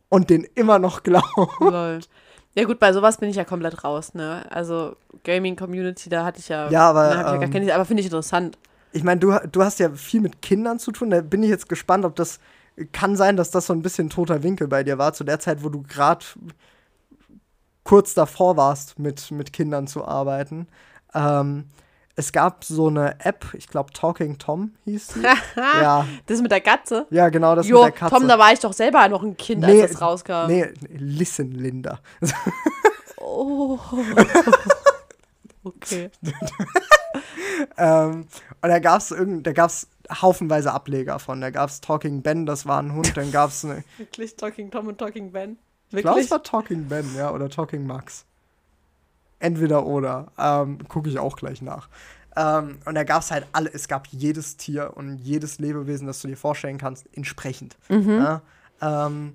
[0.08, 1.28] und den immer noch glaubt.
[1.60, 2.00] Lol.
[2.54, 4.44] Ja gut, bei sowas bin ich ja komplett raus, ne?
[4.50, 8.00] Also Gaming-Community, da hatte ich ja, Ja, aber, ich ja gar ähm, keine, aber finde
[8.00, 8.58] ich interessant.
[8.92, 11.10] Ich meine, du, du hast ja viel mit Kindern zu tun.
[11.10, 12.40] Da bin ich jetzt gespannt, ob das
[12.92, 15.62] kann sein, dass das so ein bisschen toter Winkel bei dir war, zu der Zeit,
[15.62, 16.24] wo du gerade
[17.90, 20.68] kurz davor warst, mit, mit Kindern zu arbeiten.
[21.12, 21.64] Ähm,
[22.14, 25.22] es gab so eine App, ich glaube Talking Tom hieß sie.
[25.57, 27.09] ja, Das mit der Katze?
[27.11, 28.14] ja, genau, das Jo, mit der Katze.
[28.14, 30.46] Tom, da war ich doch selber noch ein Kind, Nee, als das rauskam.
[30.46, 31.98] nee, listen, Linda.
[33.16, 33.76] Oh.
[35.64, 36.11] okay.
[37.76, 38.29] ähm,
[38.62, 41.40] und da gab es da gab's haufenweise Ableger von.
[41.40, 44.70] Da gab es Talking Ben, das war ein Hund, dann gab es eine Wirklich Talking
[44.70, 45.59] Tom und Talking Ben?
[45.90, 46.26] Ich glaube, Wirklich?
[46.26, 48.24] es war Talking Ben, ja, oder Talking Max.
[49.38, 50.33] Entweder oder.
[50.38, 51.88] Ähm, Gucke ich auch gleich nach.
[52.37, 56.20] Ähm, und da gab es halt alle, es gab jedes Tier und jedes Lebewesen, das
[56.22, 57.76] du dir vorstellen kannst, entsprechend.
[58.18, 58.42] Ja?
[58.81, 59.35] Ähm,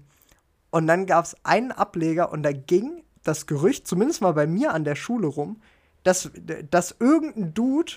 [0.69, 4.73] und dann gab es einen Ableger und da ging das Gerücht, zumindest mal bei mir
[4.73, 5.61] an der Schule rum,
[6.03, 6.29] dass,
[6.69, 7.93] dass irgendein Dude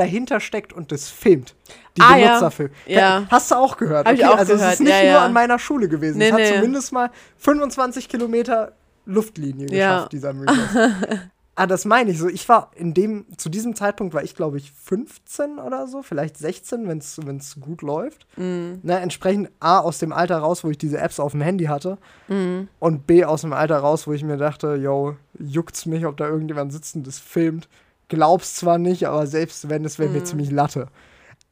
[0.00, 1.54] dahinter steckt und das filmt.
[1.96, 2.26] Die Ah, ja.
[2.28, 2.72] Benutzerfilme.
[2.86, 3.26] Ja.
[3.30, 4.06] Hast du auch gehört?
[4.06, 6.18] Hab ich auch also es gehört, ist nicht ja, nur an meiner Schule gewesen.
[6.18, 6.54] Nee, es hat nee.
[6.54, 8.72] zumindest mal 25 Kilometer
[9.06, 10.56] Luftlinie geschafft, dieser Mythos.
[11.56, 12.26] Ah, das meine ich so.
[12.28, 16.38] Ich war in dem, zu diesem Zeitpunkt war ich, glaube ich, 15 oder so, vielleicht
[16.38, 18.26] 16, wenn es gut läuft.
[18.38, 18.76] Mm.
[18.82, 21.98] Ne, entsprechend A, aus dem Alter raus, wo ich diese Apps auf dem Handy hatte.
[22.28, 22.60] Mm.
[22.78, 26.28] Und B, aus dem Alter raus, wo ich mir dachte, yo, juckt's mich, ob da
[26.28, 27.68] irgendjemand sitzt und das filmt.
[28.10, 30.24] Glaub's zwar nicht, aber selbst wenn, es wäre mir Mm.
[30.26, 30.88] ziemlich Latte.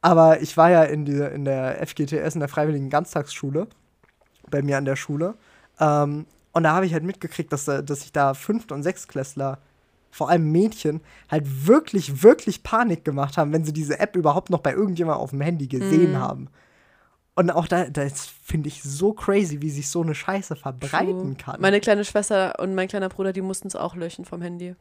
[0.01, 3.67] Aber ich war ja in, dieser, in der FGTS, in der Freiwilligen Ganztagsschule,
[4.51, 5.33] bei mir an der Schule.
[5.79, 9.57] Ähm, und da habe ich halt mitgekriegt, dass, da- dass sich da Fünft- und Sechstklässler,
[10.11, 14.59] vor allem Mädchen, halt wirklich, wirklich Panik gemacht haben, wenn sie diese App überhaupt noch
[14.59, 16.19] bei irgendjemandem auf dem Handy gesehen Mhm.
[16.19, 16.47] haben.
[17.35, 21.61] Und auch da, das finde ich so crazy, wie sich so eine Scheiße verbreiten kann.
[21.61, 24.75] Meine kleine Schwester und mein kleiner Bruder, die mussten es auch löschen vom Handy.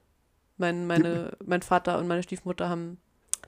[0.59, 2.99] Mein, meine, mein Vater und meine Stiefmutter haben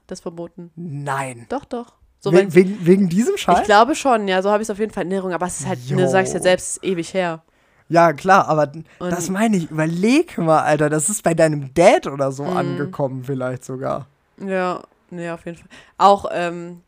[0.07, 0.71] das verboten.
[0.75, 1.45] Nein.
[1.49, 1.93] Doch, doch.
[2.19, 3.59] So, We wegen, wegen diesem Scheiß?
[3.59, 5.59] ich glaube schon, ja, so habe ich es auf jeden Fall in Erinnerung, aber es
[5.61, 5.97] ist halt, Jo.
[5.97, 7.41] du sagst ja selbst, es ewig her.
[7.89, 9.69] Ja, klar, aber Und- das meine ich.
[9.71, 12.57] Überleg mal, Alter, das ist bei deinem Dad oder so Mhm.
[12.57, 14.07] angekommen, vielleicht sogar.
[14.39, 15.67] Ja, nee, auf jeden Fall.
[15.97, 16.81] Auch, ähm,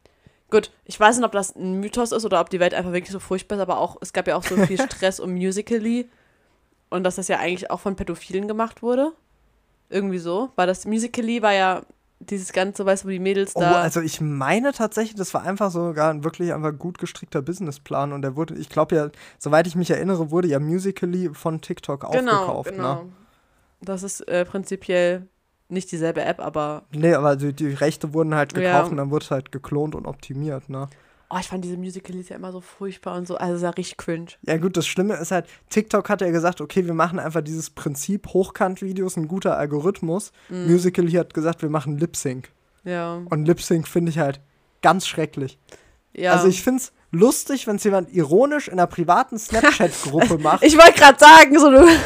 [0.52, 3.12] gut, ich weiß nicht, ob das ein Mythos ist oder ob die Welt einfach wirklich
[3.12, 6.08] so furchtbar ist, aber auch, es gab ja auch so viel Stress um Musically
[6.90, 9.12] und dass das ja eigentlich auch von Pädophilen gemacht wurde.
[9.94, 10.50] Irgendwie so.
[10.56, 11.82] Weil das Musically war ja
[12.20, 13.82] dieses ganze, weißt du, wo die Mädels Oh, da.
[13.82, 18.22] also ich meine tatsächlich, das war einfach sogar ein wirklich einfach gut gestrickter Businessplan und
[18.22, 22.32] der wurde, ich glaube ja, soweit ich mich erinnere, wurde ja Musically von TikTok genau,
[22.32, 23.04] aufgekauft, genau.
[23.04, 23.10] ne?
[23.82, 25.28] Das ist äh, prinzipiell
[25.68, 28.92] nicht dieselbe App, aber Nee, aber die, die Rechte wurden halt gekauft Ja.
[28.92, 30.88] und dann wurde es halt geklont und optimiert, ne?
[31.34, 33.98] Oh, ich fand diese Musicalies ja immer so furchtbar und so, also es war richtig
[33.98, 34.28] cringe.
[34.44, 37.70] Ja gut, das Schlimme ist halt, TikTok hat ja gesagt, okay, wir machen einfach dieses
[37.70, 40.32] Prinzip Hochkant-Videos, ein guter Algorithmus.
[40.50, 40.72] Mhm.
[40.72, 42.50] Musical.ly hat gesagt, wir machen Lip-Sync.
[42.84, 43.22] Ja.
[43.30, 44.42] Und Lip-Sync finde ich halt
[44.82, 45.58] ganz schrecklich.
[46.14, 46.34] ja.
[46.34, 50.64] Also ich finde es lustig, wenn es jemand ironisch in einer privaten Snapchat-Gruppe macht.
[50.64, 51.88] ich wollte gerade sagen, so du.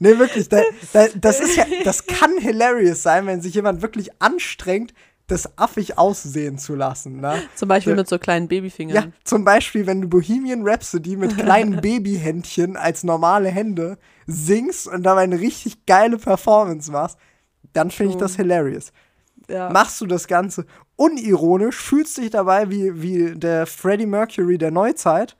[0.00, 0.60] Nee, wirklich, da,
[0.92, 4.92] da, das ist ja, das kann hilarious sein, wenn sich jemand wirklich anstrengt,
[5.26, 7.42] das affig aussehen zu lassen, ne?
[7.54, 7.96] Zum Beispiel Ja.
[7.96, 8.94] mit so kleinen Babyfingern.
[8.94, 15.02] Ja, zum Beispiel, wenn du Bohemian Rhapsody mit kleinen Babyhändchen als normale Hände singst und
[15.02, 17.16] dabei eine richtig geile Performance machst,
[17.72, 18.92] dann finde ich das hilarious.
[19.48, 19.70] Ja.
[19.70, 25.36] Machst du das Ganze unironisch, fühlst dich dabei wie, wie der Freddie Mercury der Neuzeit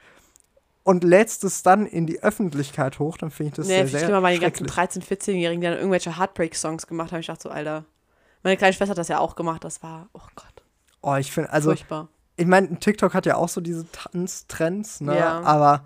[0.83, 4.01] und lädst es dann in die Öffentlichkeit hoch, dann finde ich das nee, sehr, sehr
[4.01, 5.05] schlimmer waren die ganzen schrecklich.
[5.05, 7.21] 13-, 14-Jährigen, die dann irgendwelche Heartbreak-Songs gemacht haben.
[7.21, 7.85] Ich dachte so, Alter.
[8.45, 9.65] Meine kleine Schwester hat das ja auch gemacht.
[9.65, 10.47] Das war, oh Gott,
[11.03, 12.09] Oh, ich finde, also furchtbar.
[12.37, 15.19] ich meine, TikTok hat ja auch so diese Tanztrends, ne?
[15.19, 15.41] Ja.
[15.43, 15.85] Aber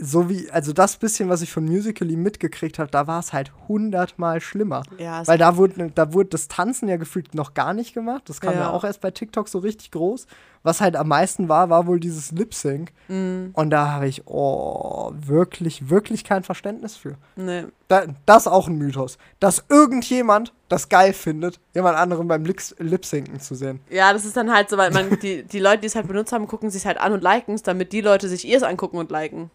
[0.00, 3.50] so wie, also das bisschen, was ich von Musically mitgekriegt habe, da war es halt
[3.66, 4.82] hundertmal schlimmer.
[4.98, 8.22] Ja, es Weil da wurde, da wurde das Tanzen ja gefühlt noch gar nicht gemacht.
[8.28, 8.60] Das kam ja.
[8.60, 8.70] Ja.
[8.70, 10.26] auch erst bei TikTok so richtig groß.
[10.62, 12.90] Was halt am meisten war, war wohl dieses Lip Sync.
[13.08, 17.14] mm, Und da habe ich, oh, wirklich, wirklich kein Verständnis für.
[17.36, 17.64] nee.
[17.88, 19.16] Da, das ist auch ein Mythos.
[19.40, 23.80] Dass irgendjemand das geil findet, jemand anderen beim Lip- Lip-Synken zu sehen.
[23.88, 26.32] Ja, das ist dann halt so, weil man, die, die Leute, die es halt benutzt
[26.32, 29.10] haben, gucken sich halt an und liken es, damit die Leute sich ihrs angucken und
[29.10, 29.50] liken.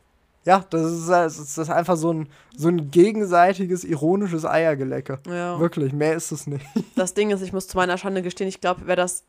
[0.45, 5.19] Ja, das ist, das ist das ist einfach so ein, so ein gegenseitiges, ironisches Eiergelecke.
[5.27, 5.59] Ja.
[5.59, 6.65] Wirklich, mehr ist es nicht.
[6.95, 9.23] Das Ding ist, ich muss zu meiner Schande gestehen, ich glaube, wäre das,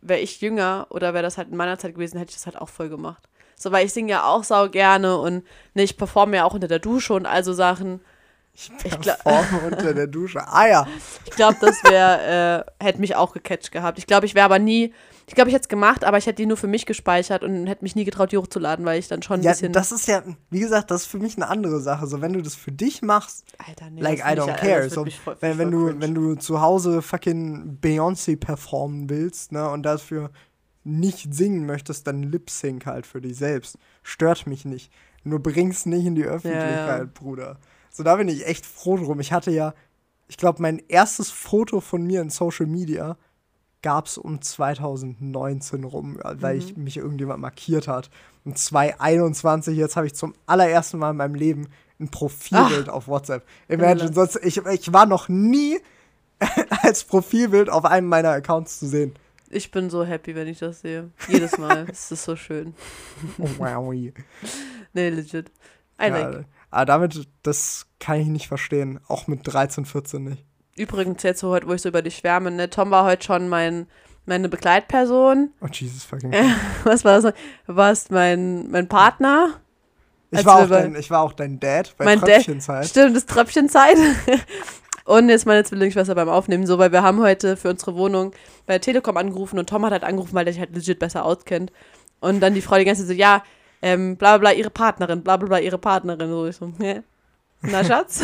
[0.00, 2.60] wäre ich jünger oder wäre das halt in meiner Zeit gewesen, hätte ich das halt
[2.60, 3.28] auch voll gemacht.
[3.56, 6.68] So, weil ich singe ja auch sau gerne und ne, ich performe ja auch unter
[6.68, 8.00] der Dusche und all so Sachen.
[8.54, 10.46] Ich performe unter der Dusche.
[10.46, 10.86] Ah ja.
[11.24, 13.98] Ich glaube, das wäre, äh, hätte mich auch gecatcht gehabt.
[13.98, 14.92] Ich glaube, ich wäre aber nie,
[15.26, 17.66] ich glaube, ich hätte es gemacht, aber ich hätte die nur für mich gespeichert und
[17.66, 19.72] hätte mich nie getraut, die hochzuladen, weil ich dann schon ein Ja, bisschen.
[19.72, 22.06] das ist ja, wie gesagt, das ist für mich eine andere Sache.
[22.06, 24.88] So, wenn du das für dich machst, Alter, nee, like I don't care.
[24.90, 26.00] So, voll- wenn, wenn, du, cringe.
[26.00, 30.30] wenn du zu Hause fucking Beyoncé performen willst, ne, und dafür
[30.84, 33.78] nicht singen möchtest, dann Lip Sync halt für dich selbst.
[34.02, 34.92] Stört mich nicht.
[35.22, 37.08] Nur bring's nicht in die Öffentlichkeit, ja.
[37.14, 37.58] Bruder.
[37.90, 39.18] So, da bin ich echt froh drum.
[39.20, 39.72] Ich hatte ja,
[40.28, 43.16] ich glaube, mein erstes Foto von mir in Social Media
[43.84, 48.08] gab's um 2019 rum, weil ich mich irgendjemand markiert hat.
[48.46, 51.68] Und 2021, jetzt habe ich zum allerersten Mal in meinem Leben
[52.00, 53.44] ein Profilbild auf WhatsApp.
[53.68, 55.78] Imagine, sonst, ich, ich war noch nie
[56.82, 59.14] als Profilbild auf einem meiner Accounts zu sehen.
[59.50, 61.10] Ich bin so happy, wenn ich das sehe.
[61.28, 61.86] Jedes Mal.
[61.92, 62.74] Es ist so schön.
[63.38, 63.94] Oh, wow.
[64.94, 65.50] Nee, legit.
[66.00, 66.34] I like.
[66.34, 68.98] ja, aber damit, das kann ich nicht verstehen.
[69.08, 70.44] Auch mit 13, 14 nicht.
[70.76, 72.68] Übrigens, jetzt so heute, wo ich so über dich schwärme, ne?
[72.70, 73.86] Tom war heute schon mein,
[74.26, 75.50] meine Begleitperson.
[75.60, 76.32] Oh, Jesus fucking.
[76.84, 77.32] Was war das?
[77.66, 79.60] warst mein, mein Partner.
[80.30, 82.86] ich, war auch dein, ich war auch dein Dad bei Mein Dad- Tröpfchenzeit.
[82.86, 83.96] Stimmt, das Tröpfchenzeit.
[85.04, 88.32] Und jetzt meine Zwillingsschwester beim Aufnehmen, so, weil wir haben heute für unsere Wohnung
[88.66, 91.26] bei der Telekom angerufen und Tom hat halt angerufen, weil der sich halt legit besser
[91.26, 91.70] auskennt.
[92.20, 93.42] Und dann die Frau die ganze Zeit so, ja,
[93.82, 96.30] ähm, bla bla bla, ihre Partnerin, bla bla bla, ihre Partnerin.
[96.30, 97.02] So, ich so, hä?
[97.60, 98.22] Na, Schatz?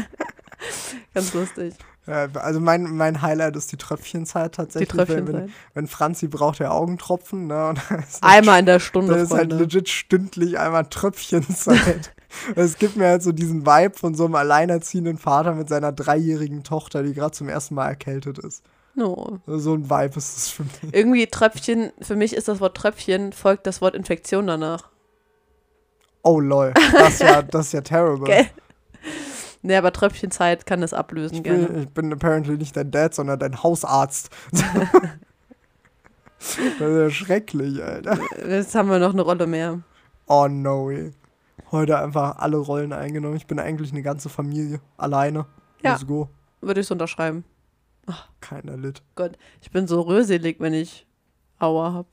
[1.14, 1.74] Ganz lustig.
[2.06, 4.90] Also mein, mein Highlight ist die Tröpfchenzeit Die tatsächlich.
[4.90, 5.34] Wenn, Tröpfchenzeit.
[5.34, 7.74] wenn, wenn Franzi braucht ja Augentropfen, ne?
[8.20, 9.56] Einmal in der Stunde, ist halt Freunde.
[9.56, 12.12] legit stündlich einmal Tröpfchenzeit.
[12.54, 16.64] Es gibt mir halt so diesen Vibe von so einem alleinerziehenden Vater mit seiner dreijährigen
[16.64, 18.62] Tochter, die gerade zum ersten Mal erkältet ist.
[18.94, 19.40] No.
[19.46, 20.72] So ein Vibe ist das für mich.
[20.92, 24.90] Irgendwie Tröpfchen, für mich ist das Wort Tröpfchen, folgt das Wort Infektion danach.
[26.22, 28.26] Oh lol, das ist ja, das ist ja terrible.
[28.26, 28.46] Gell?
[29.66, 31.66] Nee, aber Tröpfchenzeit kann das ablösen Ich gerne.
[31.66, 34.30] bin, ich bin apparently nicht dein Dad, sondern dein Hausarzt.
[34.52, 34.62] das
[36.56, 38.16] ist ja schrecklich, Alter.
[38.48, 39.80] Jetzt haben wir noch eine Rolle mehr.
[40.28, 41.10] Oh no, ey.
[41.72, 43.34] Heute einfach alle Rollen eingenommen.
[43.34, 44.78] Ich bin eigentlich eine ganze Familie.
[44.98, 45.46] Alleine.
[45.82, 45.94] Ja.
[45.94, 46.28] Let's go.
[46.60, 47.42] Würde ich so unterschreiben.
[48.40, 49.02] Keiner litt.
[49.60, 51.08] Ich bin so röselig, wenn ich
[51.58, 52.08] Aua habe.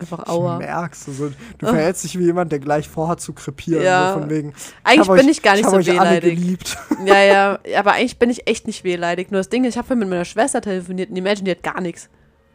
[0.00, 0.54] Einfach Aua.
[0.60, 1.08] Ich merk's.
[1.08, 3.82] Also, du verhältst dich wie jemand, der gleich vorhat zu krepieren.
[3.82, 4.12] Ja.
[4.14, 6.58] So von wegen, Eigentlich hab bin euch- ich gar nicht ich so wehleidig.
[7.04, 9.30] Ja, ja, aber eigentlich bin ich echt nicht wehleidig.
[9.32, 11.80] Nur das Ding ist, ich habe mit meiner Schwester telefoniert und Imagine, die hat gar
[11.80, 12.08] nichts.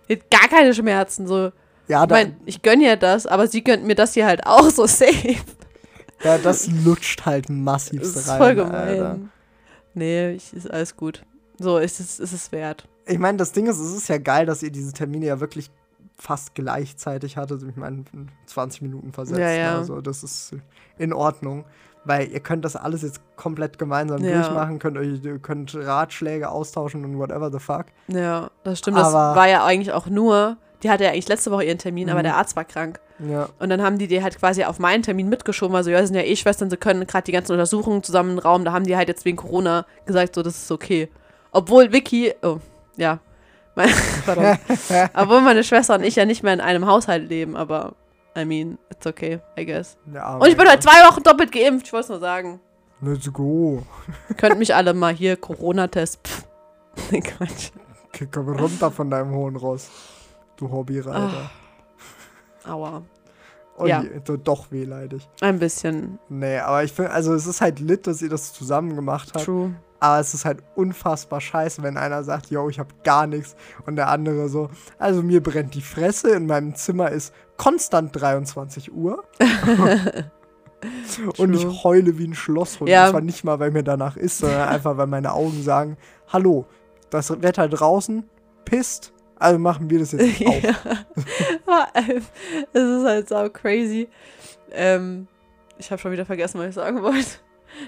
[0.10, 1.28] Die hat gar keine Schmerzen.
[1.28, 1.52] So.
[1.90, 4.70] Ja, Ich meine, ich gönne ihr das, aber sie gönnt mir das hier halt auch
[4.70, 5.36] so safe.
[6.24, 8.38] ja, das lutscht halt Das massivst ist rein.
[8.38, 8.74] voll gemein.
[8.74, 9.20] Alter.
[9.94, 11.24] Nee, ich, ist alles gut.
[11.60, 12.88] So, ist es, ist es wert.
[13.06, 15.70] Ich meine, das Ding ist, es ist ja geil, dass ihr diese Termine ja wirklich
[16.18, 17.64] fast gleichzeitig hattet.
[17.64, 18.04] Ich meine,
[18.46, 19.40] 20 Minuten versetzt.
[19.40, 19.78] Ja, ja.
[19.78, 20.56] Also, das ist
[20.98, 21.66] in Ordnung.
[22.06, 24.34] Weil ihr könnt das alles jetzt komplett gemeinsam Ja.
[24.42, 27.86] durchmachen, könnt euch ihr könnt Ratschläge austauschen und whatever the fuck.
[28.10, 28.98] Ja, das stimmt.
[28.98, 32.10] Das Aber- war ja eigentlich auch nur, die hatte ja eigentlich letzte Woche ihren Termin,
[32.10, 32.24] aber Mhm.
[32.24, 33.00] der Arzt war krank.
[33.20, 33.48] Ja.
[33.60, 35.74] Und dann haben die die halt quasi auf meinen Termin mitgeschoben.
[35.78, 38.40] Also, ja, sie sind ja eh Schwestern, sie können gerade die ganzen Untersuchungen zusammen im
[38.40, 38.66] Raum.
[38.66, 41.08] Da haben die halt jetzt wegen Corona gesagt, so, das ist okay.
[41.54, 42.58] Obwohl Vicky, oh,
[42.98, 43.20] ja.
[45.16, 47.96] Obwohl meine Schwester und ich ja nicht mehr in einem Haushalt leben, aber
[48.38, 49.98] I mean, it's okay, I guess.
[50.14, 52.60] ja Und ich bin halt zwei Wochen doppelt geimpft, ich wollte es nur sagen.
[53.02, 53.84] Let's go.
[54.38, 56.20] Könnt mich alle mal hier Corona-Test.
[57.10, 57.72] Nee, Quatsch.
[58.10, 59.90] Okay, komm runter von deinem hohen Ross.
[60.58, 61.50] Du Hobbyreiter.
[62.68, 63.02] Aua.
[63.78, 64.04] Oh ja.
[64.04, 65.28] je, doch wehleidig.
[65.42, 66.20] Ein bisschen.
[66.30, 69.46] Nee, aber ich finde, also es ist halt lit, dass ihr das zusammen gemacht habt.
[69.46, 69.74] True.
[70.04, 73.56] Aber es ist halt unfassbar scheiße, wenn einer sagt, yo, ich hab gar nichts.
[73.86, 78.94] Und der andere so, also mir brennt die Fresse, in meinem Zimmer ist konstant 23
[78.94, 79.24] Uhr.
[81.38, 82.90] Und ich heule wie ein Schlosshund.
[82.90, 83.06] Ja.
[83.06, 85.96] Und zwar nicht mal, weil mir danach ist, sondern einfach, weil meine Augen sagen,
[86.28, 86.66] hallo,
[87.10, 88.30] das Wetter draußen
[88.66, 90.64] pisst, also machen wir das jetzt auch.
[90.64, 90.76] ja.
[92.74, 94.10] Es ist halt so crazy.
[94.74, 95.30] Ähm,
[95.78, 97.40] ich habe schon wieder vergessen, was ich sagen wollte.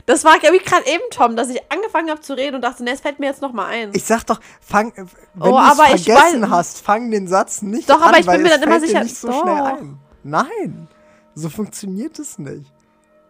[0.06, 2.92] Das war irgendwie gerade eben, Tom, dass ich angefangen habe zu reden und dachte, ne,
[2.92, 3.92] es fällt mir jetzt noch mal ein.
[3.94, 7.28] Ich sag doch, fang, äh, wenn Oh, du aber ich vergessen weiß- hast, fang den
[7.28, 9.42] Satz nicht Doch, an, aber ich bin mir es dann immer sicher- nicht so doch.
[9.42, 10.00] schnell ein.
[10.24, 10.88] Nein,
[11.36, 12.72] so funktioniert es nicht.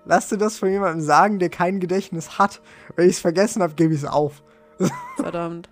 [0.06, 2.62] Lass dir das von jemandem sagen, der kein Gedächtnis hat.
[2.96, 4.44] Wenn ich es vergessen habe, gebe ich es auf.
[5.18, 5.68] Verdammt.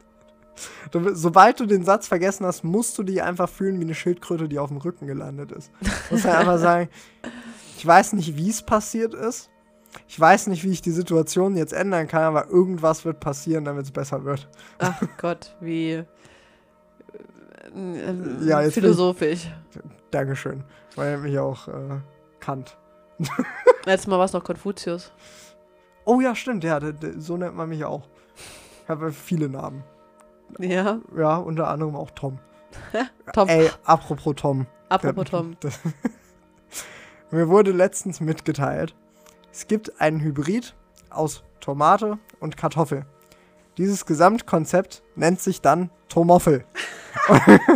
[0.91, 4.47] Du, sobald du den Satz vergessen hast, musst du dich einfach fühlen wie eine Schildkröte,
[4.47, 5.71] die auf dem Rücken gelandet ist.
[6.09, 6.89] Du musst halt einfach sagen,
[7.77, 9.49] ich weiß nicht, wie es passiert ist.
[10.07, 13.85] Ich weiß nicht, wie ich die Situation jetzt ändern kann, aber irgendwas wird passieren, damit
[13.85, 14.47] es besser wird.
[14.79, 16.05] Ach Gott, wie äh,
[17.75, 19.47] äh, Ja, jetzt bin- philosophisch.
[20.11, 20.63] Dankeschön.
[20.95, 21.99] Weil er mich auch äh,
[22.39, 22.77] kannt.
[23.85, 25.11] Letztes Mal war es noch Konfuzius.
[26.05, 26.79] Oh ja, stimmt, ja,
[27.17, 28.07] so nennt man mich auch.
[28.83, 29.83] Ich habe viele Namen.
[30.59, 32.39] Ja, Ja, unter anderem auch Tom.
[33.33, 33.47] Tom.
[33.49, 34.67] Ey, apropos Tom.
[34.89, 35.55] Apropos Der- Tom.
[35.61, 35.79] Das-
[37.31, 38.93] Mir wurde letztens mitgeteilt,
[39.53, 40.73] es gibt einen Hybrid
[41.11, 43.05] aus Tomate und Kartoffel.
[43.77, 46.65] Dieses Gesamtkonzept nennt sich dann Tomoffel.
[47.27, 47.67] Tomoffel?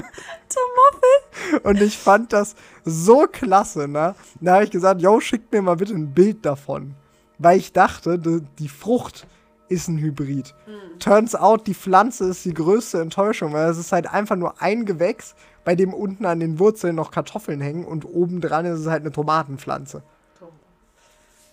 [1.62, 4.16] Und ich fand das so klasse, ne?
[4.42, 6.96] Da habe ich gesagt, yo, schickt mir mal bitte ein Bild davon.
[7.38, 9.28] Weil ich dachte, die, die Frucht
[9.70, 10.56] ist ein Hybrid.
[10.98, 14.86] Turns out, die Pflanze ist die größte Enttäuschung, weil es ist halt einfach nur ein
[14.86, 19.02] Gewächs, bei dem unten an den Wurzeln noch Kartoffeln hängen und obendran ist es halt
[19.02, 20.02] eine Tomatenpflanze.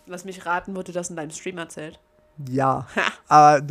[0.07, 1.99] Lass mich raten, wurde das in deinem Stream erzählt?
[2.49, 2.87] Ja,
[3.29, 3.63] aber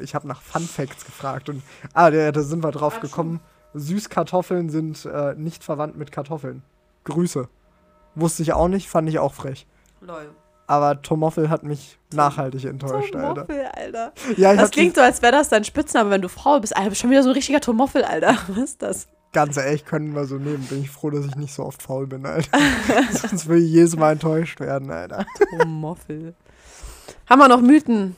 [0.00, 1.62] ich habe nach Fun Facts gefragt und
[1.94, 3.40] ah, da, da sind wir drauf Ach gekommen.
[3.74, 6.62] Süßkartoffeln sind äh, nicht verwandt mit Kartoffeln.
[7.04, 7.48] Grüße.
[8.16, 9.66] Wusste ich auch nicht, fand ich auch frech.
[10.00, 10.30] Lol.
[10.66, 13.46] Aber Tomoffel hat mich nachhaltig enttäuscht, Alter.
[13.46, 14.12] Tomoffel, Alter.
[14.36, 16.76] Ja, ich Das klingt so, als wäre das dein Spitzname, wenn du faul bist.
[16.76, 18.36] Alter, schon wieder so ein richtiger Tomoffel, Alter.
[18.48, 19.08] Was ist das?
[19.32, 20.66] Ganz ehrlich, können wir so nehmen.
[20.68, 22.58] Bin ich froh, dass ich nicht so oft faul bin, Alter.
[23.12, 25.26] Sonst würde ich jedes Mal enttäuscht werden, Alter.
[25.58, 26.34] Tomoffel.
[27.28, 28.16] Haben wir noch Mythen?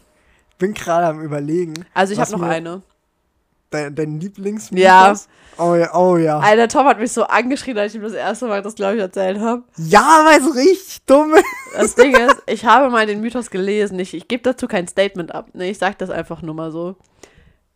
[0.58, 1.74] Bin gerade am überlegen.
[1.94, 2.82] Also ich habe noch eine.
[3.70, 4.84] Dein, dein Lieblingsmythos?
[4.84, 5.14] Ja.
[5.58, 6.38] Oh ja, oh ja.
[6.38, 9.00] Alter, Tom hat mich so angeschrien, als ich ihm das erste Mal das, glaube ich,
[9.00, 9.62] erzählt habe.
[9.76, 11.44] Ja, weil es richtig dumm ist.
[11.74, 13.98] Das Ding ist, ich habe mal den Mythos gelesen.
[13.98, 15.48] Ich, ich gebe dazu kein Statement ab.
[15.54, 16.96] Ne, ich sage das einfach nur mal so.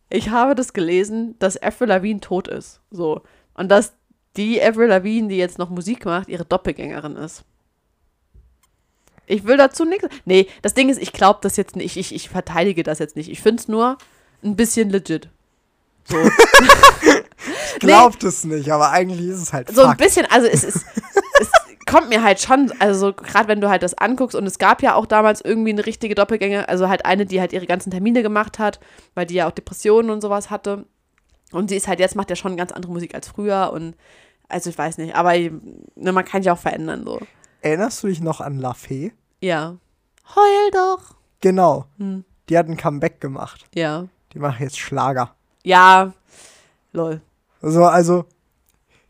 [0.09, 2.79] Ich habe das gelesen, dass Avril Lavigne tot ist.
[2.91, 3.21] So.
[3.53, 3.93] Und dass
[4.37, 7.43] die Avril Lavigne, die jetzt noch Musik macht, ihre Doppelgängerin ist.
[9.25, 10.07] Ich will dazu nichts.
[10.25, 11.97] Nee, das Ding ist, ich glaube das jetzt nicht.
[11.97, 13.29] Ich, ich verteidige das jetzt nicht.
[13.29, 13.97] Ich finde es nur
[14.43, 15.29] ein bisschen legit.
[16.05, 16.17] So.
[17.73, 20.01] Ich glaub das nicht, aber eigentlich ist es halt so ein Fakt.
[20.01, 20.85] bisschen, also es ist, es
[21.87, 24.93] kommt mir halt schon, also gerade wenn du halt das anguckst und es gab ja
[24.93, 28.59] auch damals irgendwie eine richtige Doppelgänger, also halt eine, die halt ihre ganzen Termine gemacht
[28.59, 28.79] hat,
[29.15, 30.85] weil die ja auch Depressionen und sowas hatte.
[31.51, 33.95] Und sie ist halt jetzt, macht ja schon ganz andere Musik als früher und
[34.49, 37.19] also ich weiß nicht, aber ne, man kann sich auch verändern so.
[37.61, 39.13] Erinnerst du dich noch an La Fee?
[39.41, 39.77] Ja.
[40.35, 41.15] Heul doch.
[41.41, 41.85] Genau.
[41.97, 42.23] Hm.
[42.49, 43.65] Die hat ein Comeback gemacht.
[43.73, 44.07] Ja.
[44.33, 45.35] Die machen jetzt Schlager.
[45.63, 46.13] Ja.
[46.93, 47.21] Lol.
[47.61, 48.25] So, also,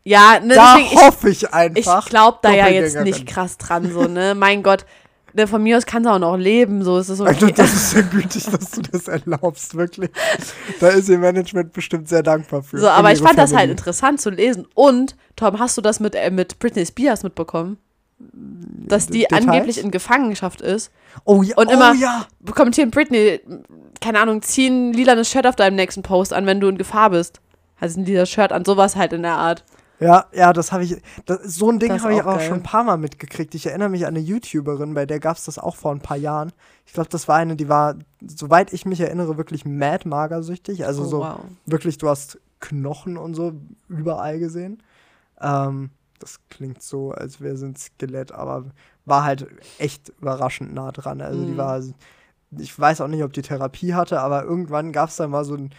[0.08, 2.08] Ja, ne, da deswegen, ich, hoffe ich ich einfach.
[2.08, 4.34] glaube da ja jetzt nicht krass dran, so, ne?
[4.34, 4.86] Mein Gott.
[5.34, 7.54] Ne, von mir aus kann sie auch noch leben, so ist es Also, okay.
[7.54, 10.10] das ist sehr gütig, dass du das erlaubst, wirklich.
[10.80, 12.78] Da ist ihr Management bestimmt sehr dankbar für.
[12.78, 14.66] So, aber ich fand das halt interessant zu lesen.
[14.74, 17.76] Und, Tom, hast du das mit, äh, mit Britney Spears mitbekommen?
[18.18, 19.46] Dass die Details?
[19.46, 20.90] angeblich in Gefangenschaft ist.
[21.24, 22.26] Oh ja, und oh immer- ja.
[22.54, 23.40] Kommentieren Britney,
[24.00, 27.10] keine Ahnung, zieh ein lilanes Shirt auf deinem nächsten Post an, wenn du in Gefahr
[27.10, 27.40] bist.
[27.78, 29.62] Also ein lila Shirt an, sowas halt in der Art.
[30.00, 31.02] Ja, ja, das habe ich.
[31.26, 32.46] Das, so ein Ding habe ich auch geil.
[32.46, 33.54] schon ein paar Mal mitgekriegt.
[33.54, 36.16] Ich erinnere mich an eine YouTuberin, bei der gab es das auch vor ein paar
[36.16, 36.52] Jahren.
[36.86, 40.86] Ich glaube, das war eine, die war, soweit ich mich erinnere, wirklich mad magersüchtig.
[40.86, 41.40] Also oh, so wow.
[41.66, 43.52] wirklich, du hast Knochen und so
[43.88, 44.82] überall gesehen.
[45.40, 48.66] Ähm, das klingt so, als wäre sie ein Skelett, aber
[49.04, 49.46] war halt
[49.78, 51.20] echt überraschend nah dran.
[51.20, 51.56] Also die Mhm.
[51.56, 51.80] war,
[52.56, 55.54] ich weiß auch nicht, ob die Therapie hatte, aber irgendwann gab es dann mal so
[55.54, 55.70] einen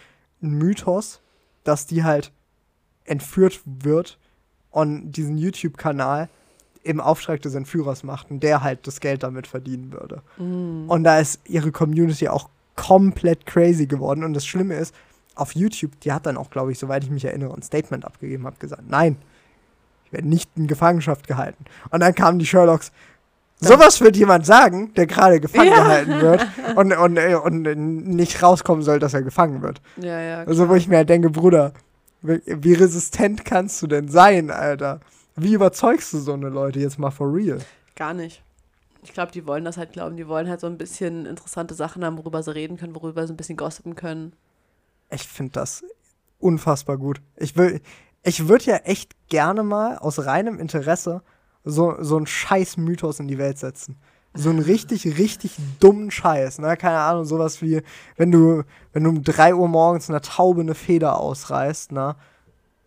[0.41, 1.21] Mythos,
[1.63, 2.31] dass die halt
[3.09, 4.17] entführt wird
[4.71, 6.29] und diesen YouTube-Kanal
[6.83, 10.21] im Auftrag des Entführers macht und der halt das Geld damit verdienen würde.
[10.37, 10.89] Mm.
[10.89, 14.23] Und da ist ihre Community auch komplett crazy geworden.
[14.23, 14.95] Und das Schlimme ist,
[15.35, 18.45] auf YouTube, die hat dann auch, glaube ich, soweit ich mich erinnere, ein Statement abgegeben,
[18.45, 19.17] hat gesagt, nein,
[20.05, 21.65] ich werde nicht in Gefangenschaft gehalten.
[21.89, 22.91] Und dann kamen die Sherlocks.
[23.61, 25.83] Sowas wird jemand sagen, der gerade gefangen Ja.
[25.83, 29.81] gehalten wird und, und, und nicht rauskommen soll, dass er gefangen wird.
[29.97, 30.37] Ja, ja.
[30.43, 31.73] Also, wo ich mir halt denke, Bruder,
[32.21, 34.99] wie, resistent kannst du denn sein, Alter?
[35.35, 37.59] Wie überzeugst du so eine Leute jetzt mal for real?
[37.95, 38.43] Gar nicht.
[39.03, 40.17] Ich glaube, die wollen das halt glauben.
[40.17, 43.33] Die wollen halt so ein bisschen interessante Sachen haben, worüber sie reden können, worüber sie
[43.33, 44.33] ein bisschen gossipen können.
[45.09, 45.83] Ich finde das
[46.39, 47.21] unfassbar gut.
[47.37, 47.81] Ich will,
[48.23, 51.21] ich würde ja echt gerne mal aus reinem Interesse
[51.63, 53.97] so, so einen scheiß Mythos in die Welt setzen.
[54.33, 56.77] So einen richtig, richtig dummen Scheiß, ne?
[56.77, 57.81] Keine Ahnung, sowas wie,
[58.15, 58.63] wenn du,
[58.93, 62.15] wenn du um 3 Uhr morgens einer Taube eine Feder ausreißt, ne?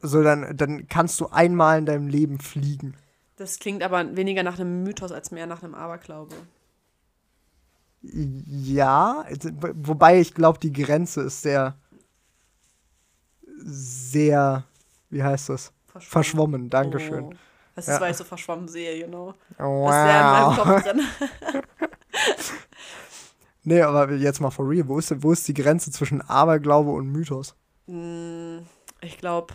[0.00, 2.94] So, dann, dann kannst du einmal in deinem Leben fliegen.
[3.36, 6.34] Das klingt aber weniger nach einem Mythos als mehr nach einem Aberglaube.
[8.02, 11.76] Ja, wobei ich glaube, die Grenze ist sehr,
[13.64, 14.64] sehr,
[15.10, 15.72] wie heißt das?
[15.98, 17.24] Verschwommen, Dankeschön.
[17.24, 17.32] Oh.
[17.74, 17.94] Das Ja.
[17.94, 19.34] ist, weil ich so verschwommen sehe, you know.
[19.58, 19.88] Wow.
[19.90, 21.62] Das wäre in meinem Kopf drin.
[23.64, 27.06] Nee, aber jetzt mal for real, wo ist, wo ist die Grenze zwischen Aberglaube und
[27.06, 27.54] Mythos?
[27.86, 28.58] Mm,
[29.00, 29.54] Ich glaube,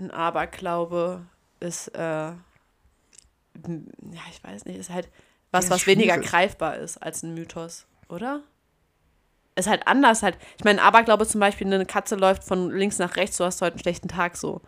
[0.00, 1.26] ein Aberglaube
[1.60, 2.36] ist, äh, ja,
[4.30, 5.10] ich weiß nicht, ist halt
[5.50, 8.40] was, Ja, was weniger greifbar ist als ein Mythos, oder?
[9.56, 10.38] Ist halt anders halt.
[10.56, 13.60] Ich meine, ein Aberglaube zum Beispiel, eine Katze läuft von links nach rechts, du hast
[13.60, 14.62] heute einen schlechten Tag so.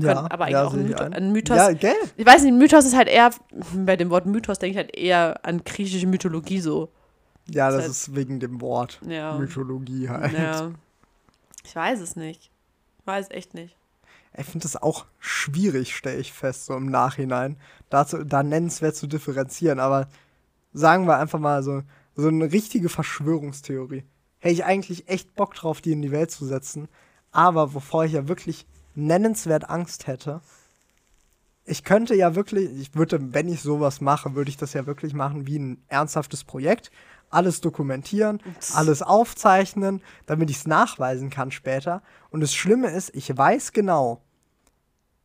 [0.00, 1.32] Ja, aber eigentlich ja, auch ein Mythos- ein.
[1.32, 1.94] Mythos- Ja, gell?
[2.16, 3.30] Ich weiß nicht, Mythos ist halt eher,
[3.74, 6.90] bei dem Wort Mythos denke ich halt eher an griechische Mythologie so.
[7.48, 9.00] Ja, das halt- ist wegen dem Wort.
[9.08, 9.36] Ja.
[9.38, 10.32] Mythologie halt.
[10.32, 10.70] Ja.
[11.64, 12.50] Ich weiß es nicht.
[13.00, 13.76] Ich weiß echt nicht.
[14.38, 17.56] Ich finde das auch schwierig, stelle ich fest, so im Nachhinein,
[17.88, 19.80] dazu, da nennenswert zu differenzieren.
[19.80, 20.08] Aber
[20.74, 21.82] sagen wir einfach mal so,
[22.16, 24.04] so eine richtige Verschwörungstheorie.
[24.38, 26.88] Hätte ich eigentlich echt Bock drauf, die in die Welt zu setzen.
[27.32, 30.40] Aber wovor ich ja wirklich nennenswert Angst hätte,
[31.66, 35.14] ich könnte ja wirklich, ich würde, wenn ich sowas mache, würde ich das ja wirklich
[35.14, 36.90] machen wie ein ernsthaftes Projekt.
[37.28, 38.40] Alles dokumentieren,
[38.72, 42.02] alles aufzeichnen, damit ich es nachweisen kann später.
[42.30, 44.22] Und das Schlimme ist, ich weiß genau,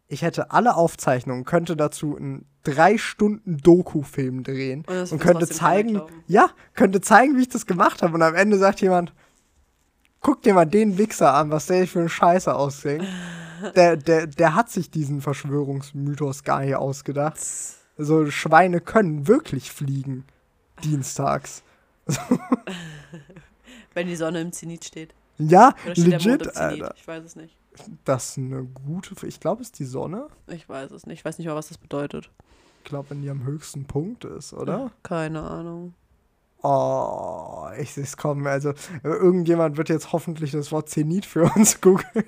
[0.08, 6.02] ich hätte alle Aufzeichnungen, könnte dazu einen drei Stunden Doku-Film drehen Und und könnte zeigen,
[6.28, 8.16] ja, könnte zeigen, wie ich das gemacht habe.
[8.16, 9.14] Und am Ende sagt jemand,
[10.22, 13.06] guck dir mal den Wichser an, was der für eine Scheiße ausdenkt.
[13.76, 17.40] Der, der, der hat sich diesen Verschwörungsmythos gar nicht ausgedacht.
[17.98, 20.26] So, Schweine können wirklich fliegen.
[20.84, 21.64] Dienstags.
[23.94, 25.14] Wenn die Sonne im Zenit steht.
[25.38, 26.94] Ja, Oder steht der Mond im legit, Zenit?
[26.96, 27.56] Ich weiß es nicht.
[28.06, 29.28] Das ist eine gute.
[29.28, 30.28] Ich glaube, es ist die Sonne.
[30.48, 31.20] Ich weiß es nicht.
[31.20, 32.30] Ich weiß nicht mal, was das bedeutet.
[32.84, 34.92] Ich glaube, wenn die am höchsten Punkt ist, oder?
[35.04, 35.94] Keine Ahnung.
[36.64, 38.46] Oh, ich sehe es kommen.
[38.46, 42.26] Also, irgendjemand wird jetzt hoffentlich das Wort Zenit für uns googeln.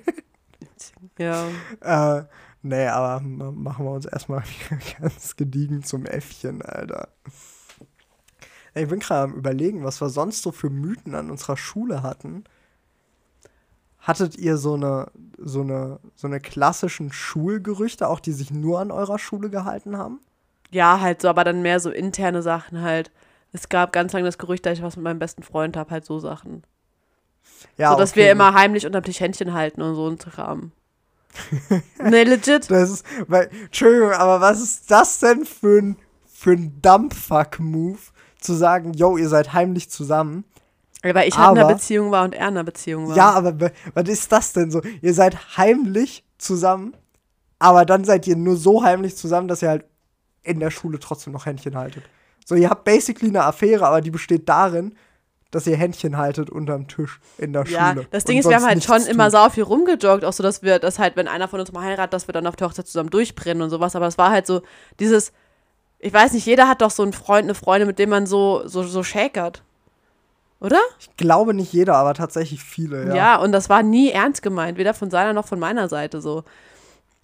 [1.18, 1.54] Ja.
[1.80, 2.24] Äh,
[2.62, 4.42] nee, aber ma- machen wir uns erstmal
[5.00, 7.08] ganz gediegen zum Äffchen, Alter.
[8.74, 12.44] Ich bin gerade am überlegen, was wir sonst so für Mythen an unserer Schule hatten.
[13.98, 18.90] Hattet ihr so eine, so eine, so eine klassischen Schulgerüchte, auch die sich nur an
[18.90, 20.20] eurer Schule gehalten haben?
[20.70, 23.10] Ja, halt so, aber dann mehr so interne Sachen halt.
[23.52, 26.04] Es gab ganz lange das Gerücht, dass ich was mit meinem besten Freund habe, halt
[26.04, 26.64] so Sachen.
[27.76, 30.72] Ja, so, dass okay, wir immer heimlich unterm Tisch Händchen halten und so ein Kram.
[32.02, 32.70] nee, legit.
[32.70, 35.96] Das ist, weil, Entschuldigung, aber was ist das denn für ein,
[36.32, 37.98] für ein Dumpfuck-Move,
[38.40, 40.44] zu sagen, yo, ihr seid heimlich zusammen?
[41.02, 43.16] Weil ich halt in einer Aber- Beziehung war und er in einer Beziehung war.
[43.16, 44.80] Ja, aber wa- was ist das denn so?
[45.02, 46.94] Ihr seid heimlich zusammen,
[47.58, 49.84] aber dann seid ihr nur so heimlich zusammen, dass ihr halt
[50.42, 52.04] in der Schule trotzdem noch Händchen haltet.
[52.44, 54.94] So, ihr habt basically eine Affäre, aber die besteht darin,
[55.54, 58.06] dass ihr Händchen haltet unterm Tisch in der Ja, Schule.
[58.10, 59.32] das Ding ist, wir haben halt schon nichts immer tut.
[59.32, 62.12] sau viel rumgejoggt, auch so, dass wir, dass halt, wenn einer von uns mal heiratet,
[62.12, 63.94] dass wir dann auf der Hochzeit zusammen durchbrennen und sowas.
[63.96, 64.62] Aber es war halt so
[65.00, 65.32] dieses,
[65.98, 68.62] ich weiß nicht, jeder hat doch so einen Freund, eine Freundin, mit dem man so,
[68.66, 69.62] so, so shakert.
[70.60, 70.80] Oder?
[70.98, 73.14] Ich glaube nicht jeder, aber tatsächlich viele, Ja.
[73.14, 73.36] ja.
[73.36, 76.42] und das war nie ernst gemeint, weder von seiner noch von meiner Seite so.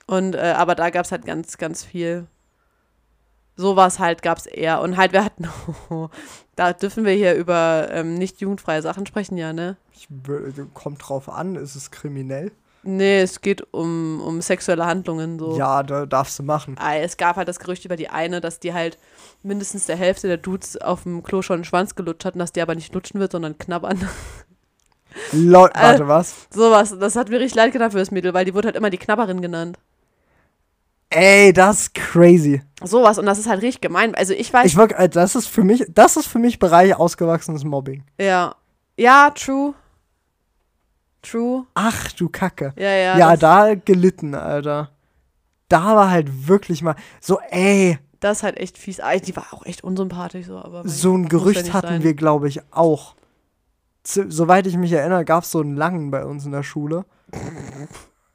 [0.07, 2.27] Und, äh, aber da gab es halt ganz, ganz viel.
[3.61, 4.81] Sowas halt gab es eher.
[4.81, 5.47] Und halt, wir hatten,
[6.57, 9.77] da dürfen wir hier über ähm, nicht jugendfreie Sachen sprechen, ja, ne?
[9.93, 12.53] Ich, wür- kommt drauf an, ist es kriminell?
[12.83, 15.59] Nee, es geht um, um sexuelle Handlungen so.
[15.59, 16.77] Ja, da darfst du machen.
[16.79, 18.97] Ah, Es gab halt das Gerücht über die eine, dass die halt
[19.43, 22.53] mindestens der Hälfte der Dudes auf dem Klo schon einen Schwanz gelutscht hat und dass
[22.53, 24.01] die aber nicht lutschen wird, sondern knabbern.
[25.33, 26.47] Lol, Äh, warte, was?
[26.51, 28.91] Sowas, das hat mir richtig leid getan für das Mädel, weil die wurde halt immer
[28.91, 29.79] die Knabberin genannt.
[31.11, 32.63] Ey, das ist crazy.
[32.83, 34.15] Sowas, und das ist halt richtig gemein.
[34.15, 36.95] Also ich weiß, Ich wirk, äh, das ist für mich, das ist für mich Bereich
[36.95, 38.05] ausgewachsenes Mobbing.
[38.19, 38.55] ja.
[38.97, 39.73] Ja, true.
[41.23, 41.65] True.
[41.75, 42.75] Ach du Kacke.
[42.77, 43.17] Ja, ja.
[43.19, 44.91] Ja, da gelitten, Alter.
[45.69, 49.01] Da war halt wirklich mal so, ey, das ist halt echt fies.
[49.01, 50.87] Ah, Die war auch echt unsympathisch so, aber.
[50.87, 52.03] so ein ja Gerücht hatten sein.
[52.03, 53.15] wir, glaube ich, auch.
[54.03, 57.05] Z soweit ich mich erinnere, gab es so einen langen bei uns in der Schule.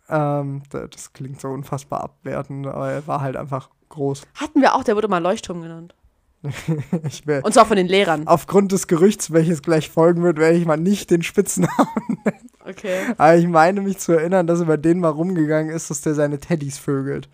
[0.10, 4.24] ähm, da- das klingt so unfassbar abwertend, aber er war halt einfach groß.
[4.36, 5.95] Hatten wir auch, der wurde mal Leuchtturm genannt.
[7.43, 8.28] Und zwar von den Lehrern.
[8.28, 11.70] aufgrund des Gerüchts, welches gleich folgen wird, werde ich mal nicht den Spitznamen.
[12.68, 12.97] Okay.
[13.20, 16.39] Aber ich meine mich zu erinnern, dass über den mal rumgegangen ist, dass der seine
[16.39, 17.30] Teddys vögelt.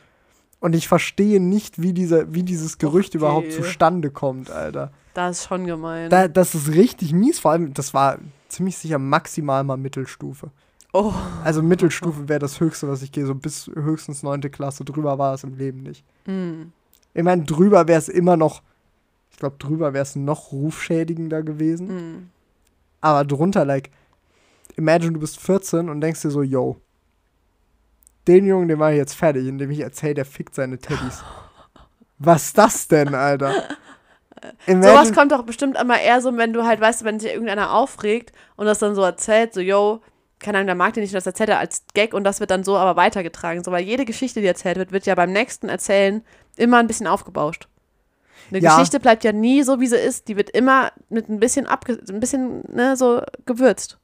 [0.59, 3.17] Und ich verstehe nicht, wie, dieser, wie dieses Gerücht Okay.
[3.19, 4.91] überhaupt zustande kommt, Alter.
[5.13, 6.09] Das ist schon gemein.
[6.09, 8.17] Da, das ist richtig mies, vor allem, das war
[8.49, 10.51] ziemlich sicher maximal mal Mittelstufe.
[10.93, 11.13] Oh.
[11.43, 14.85] Also Mittelstufe wäre das Höchste, was ich gehe, so bis höchstens neunte Klasse.
[14.85, 16.03] Drüber war es im Leben nicht.
[16.25, 16.71] Hm.
[17.13, 18.61] Ich meine, drüber wäre es immer noch,
[19.31, 21.89] ich glaube, drüber wäre es noch rufschädigender gewesen.
[21.89, 22.29] Hm.
[23.01, 23.89] Aber drunter, like,
[24.75, 26.77] imagine, du bist 14 und denkst dir so, yo,
[28.27, 31.23] den Jungen, den mache ich jetzt fertig, indem ich erzähle, der fickt seine Teddys.
[32.19, 33.51] Was ist das denn, Alter?
[33.51, 37.31] Sowas Imagine, kommt doch bestimmt immer eher so, wenn du halt, weißt du, wenn sich
[37.31, 40.01] irgendeiner aufregt und das dann so erzählt, so, yo,
[40.41, 42.51] keine Ahnung, der mag den nicht und das erzählt er als Gag und das wird
[42.51, 43.63] dann so aber weitergetragen.
[43.63, 46.23] So, weil jede Geschichte, die erzählt wird, wird ja beim nächsten Erzählen
[46.57, 47.67] immer ein bisschen aufgebauscht.
[48.49, 48.75] Eine Ja.
[48.75, 50.27] Geschichte bleibt ja nie so, wie sie ist.
[50.27, 53.97] Die wird immer mit ein bisschen abge ein bisschen, ne, so gewürzt.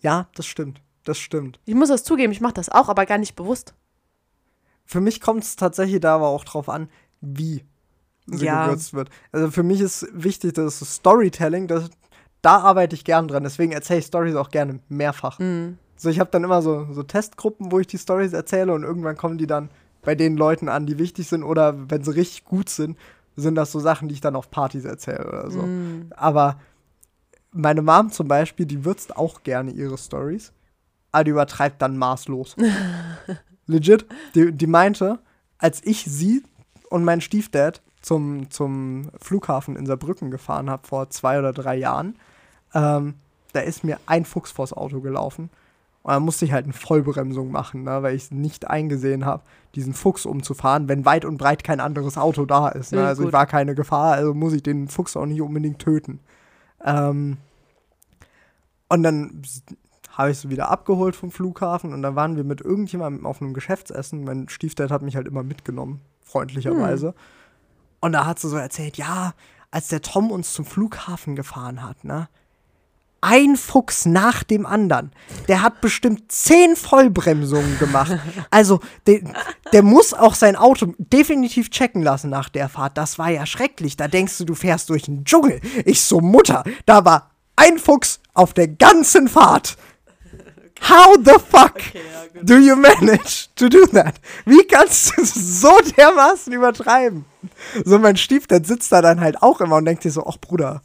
[0.00, 1.60] ja, das stimmt, das stimmt.
[1.64, 3.74] Ich muss das zugeben, ich mache das auch, aber gar nicht bewusst.
[4.84, 6.88] Für mich kommt es tatsächlich da aber auch drauf an,
[7.20, 7.64] wie
[8.26, 8.64] sie Ja.
[8.66, 9.10] gewürzt wird.
[9.32, 11.88] Also für mich ist wichtig, dass das Storytelling, das,
[12.44, 13.42] da arbeite ich gern dran.
[13.42, 15.38] Deswegen erzähle ich Stories auch gerne mehrfach.
[15.38, 15.78] Mhm.
[15.96, 19.16] So, ich habe dann immer so, so Testgruppen, wo ich die Stories erzähle und irgendwann
[19.16, 19.70] kommen die dann
[20.02, 22.98] bei den Leuten an, die wichtig sind oder wenn sie richtig gut sind,
[23.36, 25.62] sind das so Sachen, die ich dann auf Partys erzähle oder so.
[25.62, 26.10] Mhm.
[26.14, 26.60] Aber
[27.52, 30.52] meine Mom zum Beispiel, die würzt auch gerne ihre Stories,
[31.12, 32.56] aber die übertreibt dann maßlos.
[33.66, 34.04] Legit.
[34.34, 35.20] Die, die meinte,
[35.56, 36.42] als ich sie
[36.90, 42.16] und mein Stiefdad zum, zum Flughafen in Saarbrücken gefahren habe vor zwei oder drei Jahren,
[42.74, 43.14] ähm,
[43.52, 45.50] da ist mir ein Fuchs vors Auto gelaufen.
[46.02, 49.42] Und dann musste ich halt eine Vollbremsung machen, ne, weil ich nicht eingesehen habe,
[49.74, 52.92] diesen Fuchs umzufahren, wenn weit und breit kein anderes Auto da ist.
[52.92, 52.98] Ne?
[52.98, 56.20] Ja, Also ich war keine Gefahr, also muss ich den Fuchs auch nicht unbedingt töten.
[56.84, 57.38] Ähm,
[58.88, 59.42] und dann
[60.10, 63.54] habe ich sie wieder abgeholt vom Flughafen und dann waren wir mit irgendjemandem auf einem
[63.54, 64.24] Geschäftsessen.
[64.24, 67.14] Mein Stiefdad hat mich halt immer mitgenommen, freundlicherweise.
[68.00, 69.32] Und da hat sie so erzählt, ja,
[69.70, 72.28] als der Tom uns zum Flughafen gefahren hat, ne,
[73.24, 75.10] ein Fuchs nach dem anderen.
[75.48, 78.18] Der hat bestimmt zehn Vollbremsungen gemacht.
[78.50, 79.20] Also, der,
[79.72, 82.98] der muss auch sein Auto definitiv checken lassen nach der Fahrt.
[82.98, 83.96] Das war ja schrecklich.
[83.96, 85.60] Da denkst du, du fährst durch den Dschungel.
[85.84, 89.76] Ich so, Mutter, da war ein Fuchs auf der ganzen Fahrt.
[90.82, 92.00] How the fuck Okay,
[92.34, 94.16] ja, do you manage to do that?
[94.44, 97.24] Wie kannst du es so dermaßen übertreiben?
[97.84, 100.82] So, mein Stiefdad sitzt da dann halt auch immer und denkt dir so, ach Bruder,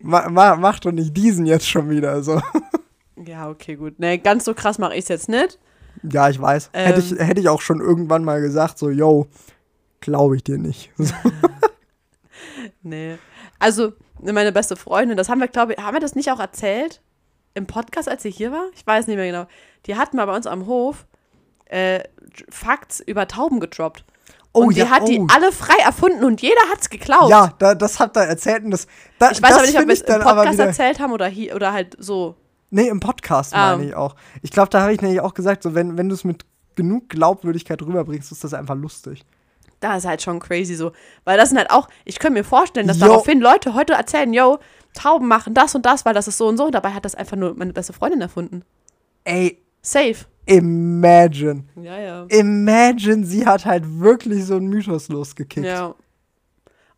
[0.00, 2.22] ma, ma, mach doch nicht diesen jetzt schon wieder.
[2.22, 2.40] So.
[3.24, 3.94] Ja, okay, gut.
[3.98, 5.58] Nee, ganz so krass mache ich es jetzt nicht.
[6.02, 6.70] Ja, ich weiß.
[6.72, 7.18] hätte, ich, Ähm.
[7.18, 9.28] hätte ich auch schon irgendwann mal gesagt, so, yo,
[10.00, 10.90] glaube ich dir nicht.
[10.98, 11.14] So.
[12.82, 13.18] Nee.
[13.58, 17.02] Also, meine beste Freundin, das haben wir, glaube ich, haben wir das nicht auch erzählt?
[17.54, 18.66] Im Podcast, als sie hier war?
[18.74, 19.46] Ich weiß nicht mehr genau.
[19.86, 21.06] Die hatten mal bei uns am Hof
[21.66, 22.00] äh,
[22.50, 24.04] Facts über Tauben gedroppt.
[24.56, 25.26] Oh, und die ja, hat die oh.
[25.34, 27.28] alle frei erfunden und jeder hat's geklaut.
[27.28, 28.86] Ja, da, das habt ihr erzählt und das,
[29.18, 31.72] da, Ich weiß aber nicht, ob wir es im Podcast erzählt haben oder hier oder
[31.72, 32.36] halt so.
[32.70, 33.76] Nee, im Podcast Ah.
[33.76, 34.14] meine ich auch.
[34.42, 36.44] Ich glaube, da habe ich nämlich auch gesagt, so, wenn, wenn du es mit
[36.76, 39.24] genug Glaubwürdigkeit rüberbringst, ist das einfach lustig.
[39.80, 40.92] Da ist halt schon crazy so.
[41.24, 43.06] Weil das sind halt auch, ich könnte mir vorstellen, dass Jo.
[43.06, 44.58] daraufhin Leute heute erzählen, yo,
[44.94, 46.66] Tauben machen das und das, weil das ist so und so.
[46.66, 48.62] Und dabei hat das einfach nur meine beste Freundin erfunden.
[49.24, 50.16] Ey, Safe.
[50.46, 51.64] imagine.
[51.76, 52.24] Ja, ja.
[52.28, 55.66] Imagine, sie hat halt wirklich so einen Mythos losgekickt.
[55.66, 55.86] Ja.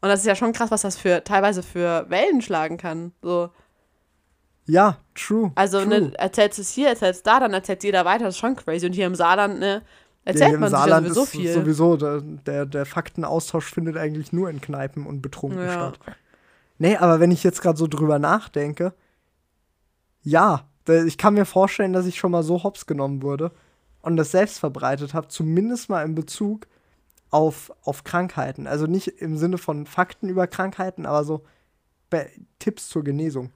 [0.01, 3.13] Und das ist ja schon krass, was das für teilweise für Wellen schlagen kann.
[3.23, 3.51] So.
[4.67, 5.53] Ja, true.
[5.55, 5.89] Also, true.
[5.89, 8.87] ne, erzählst es hier, erzählst da, dann erzählt jeder weiter, das ist schon crazy.
[8.87, 9.83] Und hier im Saarland, ne, Ja,
[10.25, 11.53] erzählt im man Saarland sich ja sowieso ist viel.
[11.53, 15.73] sowieso, der, der, der Faktenaustausch findet eigentlich nur in Kneipen und betrunken Ja.
[15.73, 16.01] statt.
[16.79, 18.93] Nee, aber wenn ich jetzt gerade so drüber nachdenke,
[20.23, 23.53] ja, ich kann mir vorstellen, dass ich schon mal so hops genommen wurde
[24.03, 26.67] und das selbst verbreitet habe, zumindest mal in Bezug
[27.31, 28.67] auf, auf Krankheiten.
[28.67, 31.43] Also nicht im Sinne von Fakten über Krankheiten, aber so
[32.09, 32.31] bei
[32.61, 33.51] Tipps zur Genesung.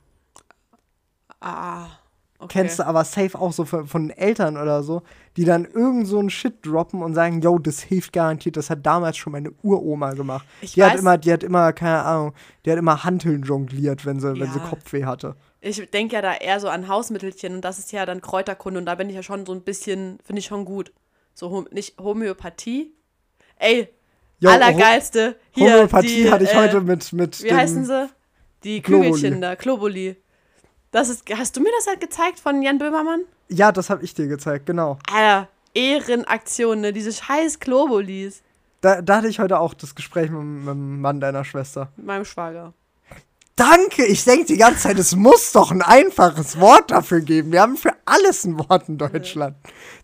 [1.40, 1.86] ah,
[2.38, 2.48] okay.
[2.48, 5.02] Kennst du aber safe auch so von, von Eltern oder so,
[5.36, 8.84] die dann irgend so einen Shit droppen und sagen, yo, das hilft garantiert, das hat
[8.84, 10.46] damals schon meine Uroma gemacht.
[10.60, 12.32] Ich die hat weiß- immer, die hat immer, keine Ahnung,
[12.64, 14.66] die hat immer Hanteln jongliert, wenn sie, wenn sie Ja.
[14.66, 15.36] Kopfweh hatte.
[15.62, 18.86] Ich denke ja da eher so an Hausmittelchen und das ist ja dann Kräuterkunde und
[18.86, 20.92] da bin ich ja schon so ein bisschen, finde ich schon gut.
[21.34, 22.94] So, hom- nicht Homöopathie.
[23.56, 23.88] Ey,
[24.38, 25.36] Jo, allergeilste.
[25.50, 28.08] Hier, Homöopathie die, hatte ich äh, heute mit, mit Wie heißen sie?
[28.64, 29.10] Die Globuli.
[29.12, 30.16] Kügelchen da, Globuli.
[30.92, 33.20] Das ist, hast du mir das halt gezeigt von Jan Böhmermann?
[33.48, 34.98] Ja, das habe ich dir gezeigt, genau.
[35.12, 36.92] Alter, Ehrenaktion, ne?
[36.92, 38.42] Diese scheiß Globulis.
[38.80, 41.92] Da, da hatte ich heute auch das Gespräch mit, mit dem Mann deiner Schwester.
[41.96, 42.72] Mit meinem Schwager.
[43.60, 47.52] Danke, ich denke die ganze Zeit, es muss doch ein einfaches Wort dafür geben.
[47.52, 49.54] Wir haben für alles ein Wort in Deutschland.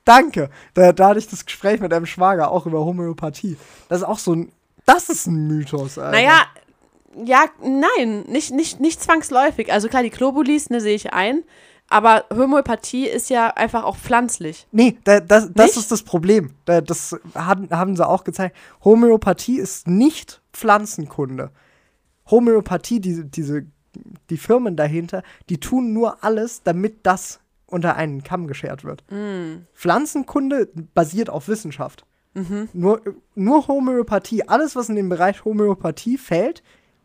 [0.04, 0.50] Danke.
[0.74, 3.56] Da, da hatte ich das Gespräch mit einem Schwager auch über Homöopathie.
[3.88, 4.52] Das ist auch so ein,
[4.84, 6.10] das ist ein Mythos, Alter.
[6.10, 6.42] Naja,
[7.24, 9.72] ja, nein, nicht, nicht, nicht zwangsläufig.
[9.72, 11.42] Also klar, die Globulis, ne, sehe ich ein.
[11.88, 14.66] Aber Homöopathie ist ja einfach auch pflanzlich.
[14.70, 16.50] Nee, da, das, das ist das Problem.
[16.66, 18.54] Da, das haben, haben sie auch gezeigt.
[18.84, 21.52] Homöopathie ist nicht Pflanzenkunde.
[22.30, 23.66] Homöopathie, diese, diese,
[24.30, 29.04] die Firmen dahinter, die tun nur alles, damit das unter einen Kamm geschert wird.
[29.74, 32.04] Pflanzenkunde basiert auf Wissenschaft.
[32.74, 33.00] Nur,
[33.34, 36.62] nur Homöopathie, alles, was in den Bereich Homöopathie fällt,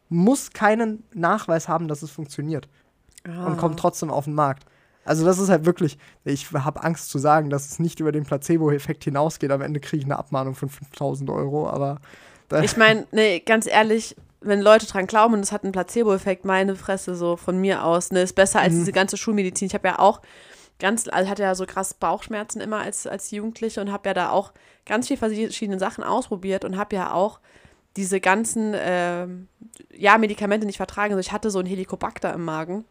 [0.10, 2.68] muss keinen Nachweis haben, dass es funktioniert.
[3.46, 4.66] Und kommt trotzdem auf den Markt.
[5.06, 8.24] Also das ist halt wirklich, ich habe Angst zu sagen, dass es nicht über den
[8.26, 9.52] Placebo-Effekt hinausgeht.
[9.52, 12.00] Am Ende kriege ich eine Abmahnung von 5000 Euro, aber
[12.66, 16.76] Ich meine, ne, ganz ehrlich, wenn Leute dran glauben und es hat einen Placebo-Effekt, meine
[16.76, 19.68] Fresse so von mir aus, ne, ist besser als diese ganze Schulmedizin.
[19.68, 20.22] Ich habe ja auch
[20.80, 24.32] ganz, also hatte ja so krass Bauchschmerzen immer als, als Jugendliche und habe ja da
[24.32, 24.52] auch
[24.86, 27.40] ganz viel verschiedene Sachen ausprobiert und habe ja auch
[27.96, 29.48] diese ganzen, ähm,
[29.94, 31.14] ja, Medikamente nicht vertragen.
[31.14, 32.86] Also ich hatte so ein Helicobacter im Magen.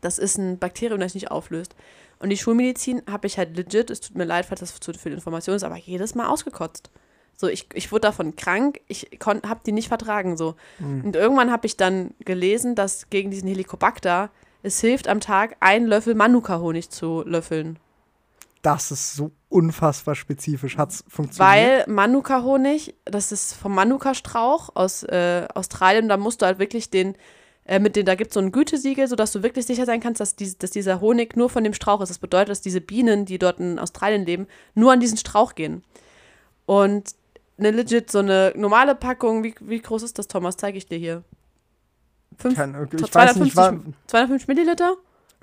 [0.00, 1.74] Das ist ein Bakterium, das sich nicht auflöst.
[2.20, 5.12] Und die Schulmedizin habe ich halt legit, es tut mir leid, falls das zu viel
[5.12, 6.90] Information ist, aber jedes Mal ausgekotzt.
[7.40, 10.36] So, ich, ich wurde davon krank, ich habe die nicht vertragen.
[10.36, 10.56] So.
[10.78, 14.28] Und irgendwann habe ich dann gelesen, dass gegen diesen Helicobacter
[14.62, 17.78] es hilft, am Tag einen Löffel Manuka-Honig zu löffeln.
[18.62, 20.76] das ist so unfassbar spezifisch.
[20.76, 21.56] Hat es funktioniert?
[21.56, 27.16] Weil Manuka-Honig, das ist vom Manuka-Strauch aus äh, Australien, da musst du halt wirklich den,
[27.64, 30.20] äh, mit den, da gibt es so ein Gütesiegel, sodass du wirklich sicher sein kannst,
[30.20, 32.10] dass, dies, dass dieser Honig nur von dem Strauch ist.
[32.10, 35.82] Das bedeutet, dass diese Bienen, die dort in Australien leben, nur an diesen Strauch gehen.
[36.66, 37.14] Und
[37.60, 40.56] eine legit, so eine normale Packung, wie, wie groß ist das, Thomas?
[40.56, 41.22] Zeige ich dir hier.
[42.38, 44.94] Fünf, Kein, ich so weiß nicht, 250 wa- 250 Milliliter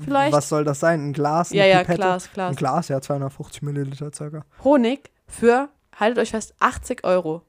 [0.04, 0.34] vielleicht?
[0.34, 1.10] was soll das sein?
[1.10, 1.52] Ein Glas?
[1.52, 1.98] Ja, ja, Pipette?
[2.00, 2.56] Glas, Ein Glas.
[2.56, 4.46] Glas, ja, 250 Milliliter circa.
[4.64, 7.44] Honig für, haltet euch fest, 80 Euro.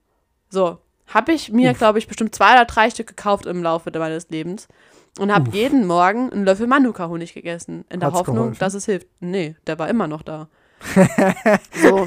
[0.51, 4.29] So, habe ich mir, glaube ich, bestimmt zwei oder drei Stück gekauft im Laufe meines
[4.29, 4.69] Lebens.
[5.19, 7.85] Und habe jeden Morgen einen Löffel Manuka-Honig gegessen.
[7.89, 8.59] In der Hat's Hoffnung, geholfen?
[8.61, 9.09] dass es hilft.
[9.21, 10.49] Nee, der war immer noch da.
[11.83, 12.07] so.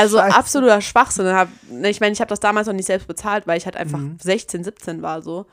[0.00, 0.36] Also Scheiße.
[0.36, 1.24] absoluter Schwachsinn.
[1.70, 3.98] Ne, ich meine, ich habe das damals noch nicht selbst bezahlt, weil ich halt einfach
[3.98, 4.16] Mhm.
[4.20, 5.46] 16, 17 war so.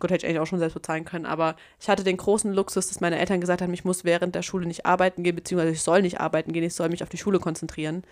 [0.00, 2.88] Gut, hätte ich eigentlich auch schon selbst bezahlen können, aber ich hatte den großen Luxus,
[2.88, 5.82] dass meine Eltern gesagt haben, ich muss während der Schule nicht arbeiten gehen, beziehungsweise ich
[5.82, 8.02] soll nicht arbeiten gehen, ich soll mich auf die Schule konzentrieren.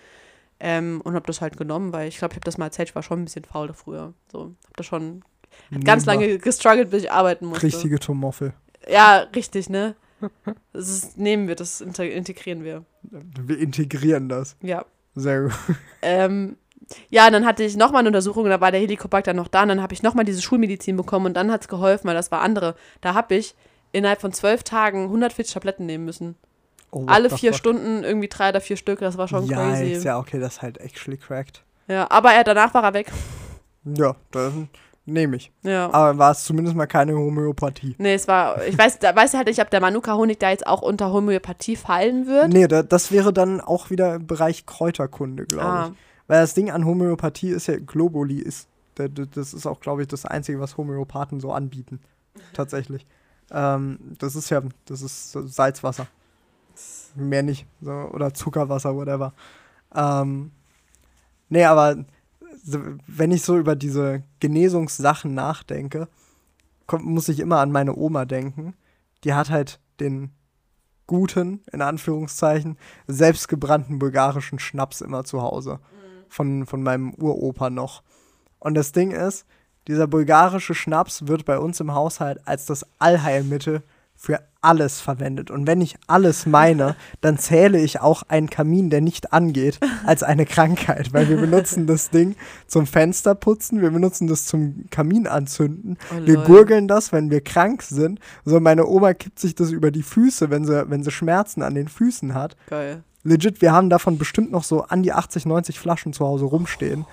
[0.61, 2.95] Ähm, und habe das halt genommen, weil ich glaube, ich habe das mal erzählt, ich
[2.95, 4.15] war schon ein bisschen faul früher.
[4.31, 5.25] So, habe das schon
[5.85, 7.67] ganz lange gestruggelt, bis ich arbeiten musste.
[7.67, 8.55] Richtige Tomoffel.
[8.89, 9.97] Ja, richtig, ne?
[10.73, 12.85] Das ist, nehmen wir, das integrieren wir.
[13.03, 14.57] Wir integrieren das.
[14.63, 14.85] Ja.
[15.15, 15.53] Sehr gut.
[16.03, 16.57] Ähm,
[17.11, 19.83] ja, dann hatte ich nochmal eine Untersuchung, da war der Helikobacter noch da, und dann
[19.83, 22.75] habe ich nochmal diese Schulmedizin bekommen und dann hat es geholfen, weil das war andere.
[23.01, 23.55] Da habe ich
[23.93, 26.37] innerhalb von zwölf Tagen 140 Tabletten nehmen müssen.
[26.91, 27.59] Oh, Alle vier fuck.
[27.59, 29.93] Stunden, irgendwie drei oder vier Stück, das war schon ja, crazy.
[29.93, 31.63] Ist ja, okay, das ist halt actually cracked.
[31.89, 33.11] Ja, aber er, danach war er weg.
[33.85, 34.69] Ja, dann
[35.05, 35.51] nehme ich.
[35.63, 35.93] Ja.
[35.93, 37.95] Aber war es zumindest mal keine Homöopathie.
[37.99, 40.83] Nee, es war, ich weiß, da weiß halt nicht, ob der Manuka-Honig da jetzt auch
[40.83, 42.49] unter Homöopathie fallen wird.
[42.53, 45.89] Nee, da, das wäre dann auch wieder im Bereich Kräuterkunde, glaube Ah.
[45.91, 45.99] ich.
[46.29, 50.03] Weil das Ding an Homöopathie ist ja, Globuli ist, da- da- das ist auch, glaube
[50.03, 52.01] ich, das Einzige, was Homöopathen so anbieten.
[52.53, 53.05] Tatsächlich.
[53.51, 56.07] Ähm, das ist ja, das ist Salzwasser.
[57.15, 57.67] Mehr nicht.
[57.83, 59.35] So, oder Zuckerwasser, whatever.
[59.95, 60.53] Ähm,
[61.51, 61.97] nee, aber
[62.63, 66.09] wenn ich so über diese Genesungssachen nachdenke,
[66.87, 68.75] kommt, muss ich immer an meine Oma denken.
[69.25, 70.31] Die hat halt den
[71.07, 75.81] guten, in Anführungszeichen, selbstgebrannten bulgarischen Schnaps immer zu Hause.
[76.29, 78.03] Von, von meinem Uropa noch.
[78.59, 79.45] Und das Ding ist,
[79.87, 83.83] dieser bulgarische Schnaps wird bei uns im Haushalt als das Allheilmittel
[84.15, 85.51] für alles verwendet.
[85.51, 90.23] Und wenn ich alles meine, dann zähle ich auch einen Kamin, der nicht angeht, als
[90.23, 91.13] eine Krankheit.
[91.13, 92.37] Weil wir benutzen das Ding
[92.67, 97.83] zum Fensterputzen, wir benutzen das zum Kamin anzünden, Oh, wir gurgeln das, wenn wir krank
[97.83, 98.19] sind.
[98.45, 101.75] So, meine Oma kippt sich das über die Füße, wenn sie, wenn sie Schmerzen an
[101.75, 102.57] den Füßen hat.
[102.69, 103.03] Geil.
[103.25, 107.07] Legit, wir haben davon bestimmt noch so an die 80, 90 Flaschen zu Hause rumstehen.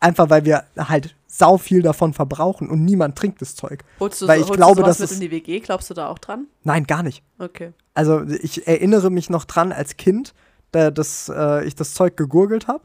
[0.00, 3.84] Einfach weil wir halt sau viel davon verbrauchen und niemand trinkt das Zeug.
[4.00, 5.60] Holst du, Weil ich holst glaube, du sowas das mit in die WG?
[5.60, 6.46] Glaubst du da auch dran?
[6.64, 7.22] Nein, gar nicht.
[7.38, 7.72] Okay.
[7.94, 10.34] Also ich erinnere mich noch dran als Kind,
[10.70, 12.82] da, dass äh, ich das Zeug gegurgelt habe.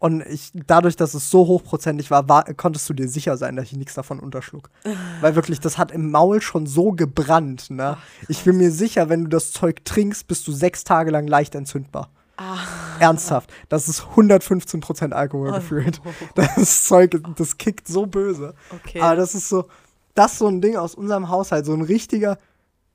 [0.00, 3.66] Und ich, dadurch, dass es so hochprozentig war, war, konntest du dir sicher sein, dass
[3.66, 4.70] ich nichts davon unterschluck.
[5.20, 7.70] Weil wirklich, das hat im Maul schon so gebrannt.
[7.70, 7.96] Ne?
[8.28, 11.54] Ich bin mir sicher, wenn du das Zeug trinkst, bist du sechs Tage lang leicht
[11.54, 12.10] entzündbar.
[12.38, 12.56] Ah.
[13.00, 13.50] Ernsthaft.
[13.68, 16.00] Das ist 115% Alkohol gefühlt.
[16.34, 18.54] Das Zeug, das kickt so böse.
[18.70, 19.00] Okay.
[19.00, 19.66] Aber das ist so,
[20.14, 22.38] das ist so ein Ding aus unserem Haushalt, so ein richtiger,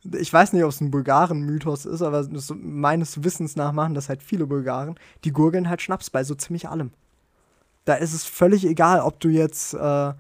[0.04, 2.26] ich weiß nicht, ob es ein Bulgaren-Mythos ist, aber
[2.56, 6.70] meines Wissens nach machen das halt viele Bulgaren, die gurgeln halt Schnaps bei so ziemlich
[6.70, 6.92] allem.
[7.86, 10.14] Da ist es völlig egal, ob du jetzt äh,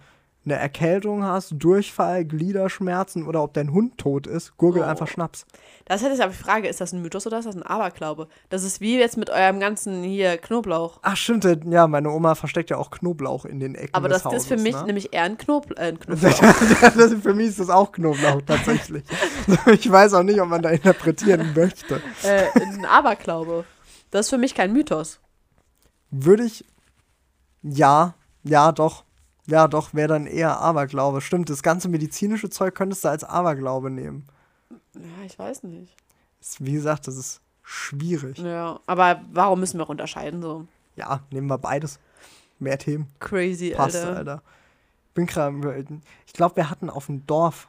[0.46, 4.86] eine Erkältung hast, Durchfall, Gliederschmerzen oder ob dein Hund tot ist, gurgel Oh.
[4.86, 5.46] einfach Schnaps.
[5.86, 8.28] Das hätte ich aber die Frage, ist das ein Mythos oder ist das ein Aberglaube?
[8.50, 11.00] Das ist wie jetzt mit eurem ganzen hier Knoblauch.
[11.02, 14.44] Ach stimmt, ja, meine Oma versteckt ja auch Knoblauch in den Ecken Aber das Hauses.
[14.44, 14.84] ist für mich ne?
[14.86, 16.40] nämlich eher ein, Knobl äh, ein Knoblauch.
[16.82, 19.04] das, für mich ist das auch Knoblauch tatsächlich.
[19.68, 22.02] ich weiß auch nicht, ob man da interpretieren möchte.
[22.24, 23.64] äh, ein Aberglaube.
[24.12, 25.20] Das ist für mich kein Mythos.
[26.12, 26.66] Würde ich.
[27.62, 28.14] Ja,
[28.44, 29.06] ja, doch.
[29.48, 31.22] Ja, doch, wäre dann eher Aberglaube.
[31.22, 34.26] Stimmt, das ganze medizinische Zeug könntest du als Aberglaube nehmen.
[34.96, 35.96] Ja, ich weiß nicht.
[36.40, 38.38] Ist, wie gesagt, das ist schwierig.
[38.38, 40.68] Ja, aber warum müssen wir auch unterscheiden so?
[40.96, 42.00] Ja, nehmen wir beides.
[42.60, 43.08] Mehr Themen.
[43.20, 44.18] Crazy, Passt, Alter.
[44.18, 44.42] Alter.
[45.14, 45.86] Bin gerade.
[46.26, 47.68] Ich glaube, wir hatten auf dem Dorf.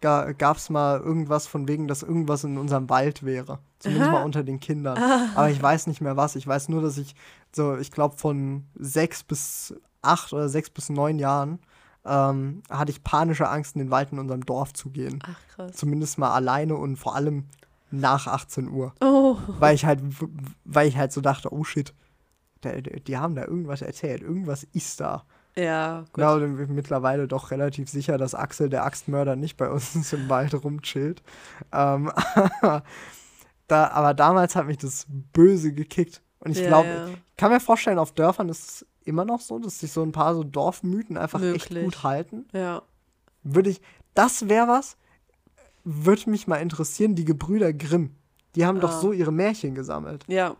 [0.00, 3.58] Ga, Gab es mal irgendwas von wegen, dass irgendwas in unserem Wald wäre.
[3.80, 4.96] Zumindest mal unter den Kindern.
[5.34, 6.36] Aber ich weiß nicht mehr was.
[6.36, 7.16] Ich weiß nur, dass ich
[7.52, 11.58] so, ich glaube, von sechs bis acht oder sechs bis neun Jahren
[12.04, 15.18] ähm, hatte ich panische Angst, in den Wald in unserem Dorf zu gehen.
[15.24, 15.72] Ach, krass.
[15.76, 17.44] Zumindest mal alleine und vor allem
[17.90, 18.94] nach 18 Uhr.
[19.00, 20.00] Oh, Weil ich halt,
[20.64, 21.94] weil ich halt so dachte, oh shit,
[22.62, 24.22] der, die haben da irgendwas erzählt.
[24.22, 25.24] Irgendwas ist da.
[25.56, 26.18] ja, gut.
[26.18, 31.22] Ja, mittlerweile doch relativ sicher, dass Axel, der Axtmörder, nicht bei uns im Wald rumchillt.
[31.72, 32.12] Ähm,
[33.68, 36.22] da, aber damals hat mich das böse gekickt.
[36.40, 37.08] Und ich Ja, glaube, ja.
[37.08, 40.12] ich kann mir vorstellen, auf Dörfern ist es immer noch so, dass sich so ein
[40.12, 41.84] paar so Dorfmythen einfach echt Möglich.
[41.84, 42.46] gut halten.
[42.52, 42.82] Ja.
[43.42, 43.80] Würde ich,
[44.14, 44.96] das wäre was,
[45.84, 48.14] würde mich mal interessieren, die Gebrüder Grimm.
[48.54, 49.00] Die haben doch Ah.
[49.00, 50.24] so ihre Märchen gesammelt.
[50.28, 50.56] Ja.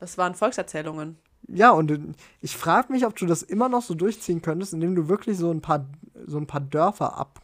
[0.00, 1.16] Das waren Volkserzählungen.
[1.48, 1.98] Ja, und äh,
[2.40, 5.50] ich frage mich, ob du das immer noch so durchziehen könntest, indem du wirklich so
[5.50, 5.86] ein paar,
[6.26, 7.40] so ein paar Dörfer ab,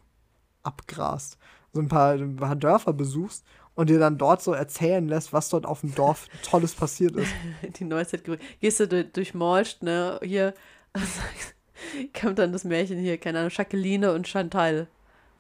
[0.63, 1.39] abgrast.
[1.73, 5.49] So ein paar, ein paar Dörfer besuchst und dir dann dort so erzählen lässt, was
[5.49, 7.33] dort auf dem Dorf Tolles passiert ist.
[7.79, 8.23] Die Neuzeit.
[8.61, 10.21] Gehst du durch, durch Molst, ne?
[10.23, 10.55] Hier
[12.21, 14.87] kommt dann das Märchen hier, keine Ahnung, Jacqueline und Chantal.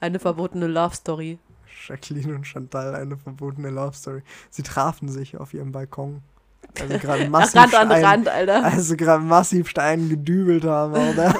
[0.01, 1.39] Eine verbotene Love Story.
[1.87, 4.22] Jacqueline und Chantal, eine verbotene Love Story.
[4.51, 6.22] Sie trafen sich auf ihrem Balkon.
[6.80, 8.64] Also gerade massiv Rand an Stein, Rand, Alter.
[8.64, 11.35] Also gerade massiv Steinen gedübelt haben, oder?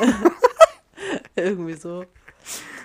[1.35, 2.05] Irgendwie so.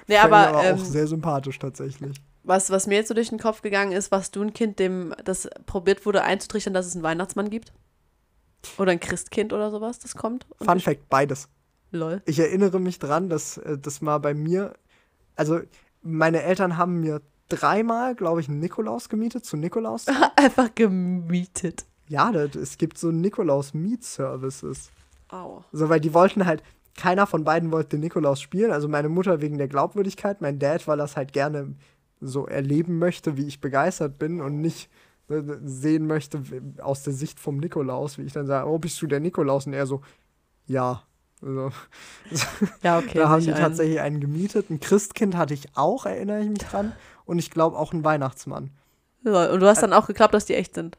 [0.08, 2.20] Nee, aber, auch ähm, sehr sympathisch tatsächlich.
[2.50, 5.14] Was, was mir jetzt so durch den Kopf gegangen ist, warst du ein Kind, dem
[5.24, 7.72] das probiert wurde einzutrichtern, dass es einen Weihnachtsmann gibt?
[8.78, 10.46] Oder ein Christkind oder sowas, das kommt?
[10.60, 11.48] Fun Fact, beides.
[11.92, 12.22] Lol.
[12.26, 14.74] Ich erinnere mich dran, dass äh, das mal bei mir,
[15.36, 15.62] also
[16.02, 20.08] meine Eltern haben mir dreimal, glaube ich, einen Nikolaus gemietet zu Nikolaus.
[20.36, 21.86] Einfach gemietet.
[22.08, 24.92] ja, das, es gibt so Nikolaus-Miet-Services.
[25.30, 25.64] Au.
[25.72, 26.64] So, weil die wollten halt,
[26.98, 28.72] keiner von beiden wollte den Nikolaus spielen.
[28.72, 31.76] Also meine Mutter wegen der Glaubwürdigkeit, mein Dad, weil es halt gerne
[32.20, 34.90] so erleben möchte, wie ich begeistert bin und nicht
[35.30, 36.42] äh, sehen möchte
[36.82, 39.68] aus der Sicht vom Nikolaus, wie ich dann sage, oh, bist du der Nikolaus?
[39.68, 40.02] Und er so,
[40.66, 41.04] ja.
[41.42, 41.72] Also,
[42.84, 43.20] Ja, okay.
[43.20, 44.70] da haben die tatsächlich einen gemietet.
[44.70, 46.94] Ein Christkind hatte ich auch, erinnere ich mich dran.
[47.26, 48.72] Und ich glaube auch einen Weihnachtsmann.
[49.22, 49.48] Lol.
[49.48, 50.98] Und du hast dann auch geglaubt, dass die echt sind.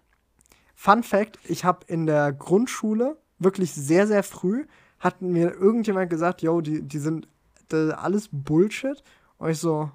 [0.77, 4.67] Fun Fact: Ich habe in der Grundschule wirklich sehr, sehr früh
[5.01, 7.27] hat mir irgendjemand gesagt, yo, die, die sind
[7.73, 9.03] alles Bullshit.
[9.39, 9.91] Und ich so,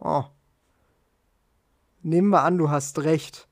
[0.00, 0.24] oh.
[2.02, 3.46] Nehmen wir an, du hast recht.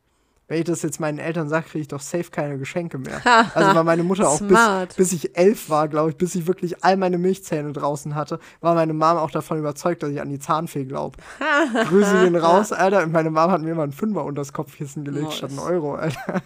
[0.47, 3.21] Wenn ich das jetzt meinen Eltern sage, kriege ich doch safe keine Geschenke mehr.
[3.55, 6.83] Also war meine Mutter auch bis, bis ich elf war, glaube ich, bis ich wirklich
[6.83, 10.39] all meine Milchzähne draußen hatte, war meine Mom auch davon überzeugt, dass ich an die
[10.39, 11.19] Zahnfee glaube.
[11.89, 13.03] Grüße gehen raus, Alter.
[13.03, 15.37] Und meine Mom hat mir immer einen Fünfer unter das Kopfkissen gelegt Nice.
[15.37, 16.41] statt einen Euro, Alter.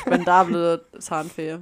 [0.00, 1.58] Spendable Zahnfee.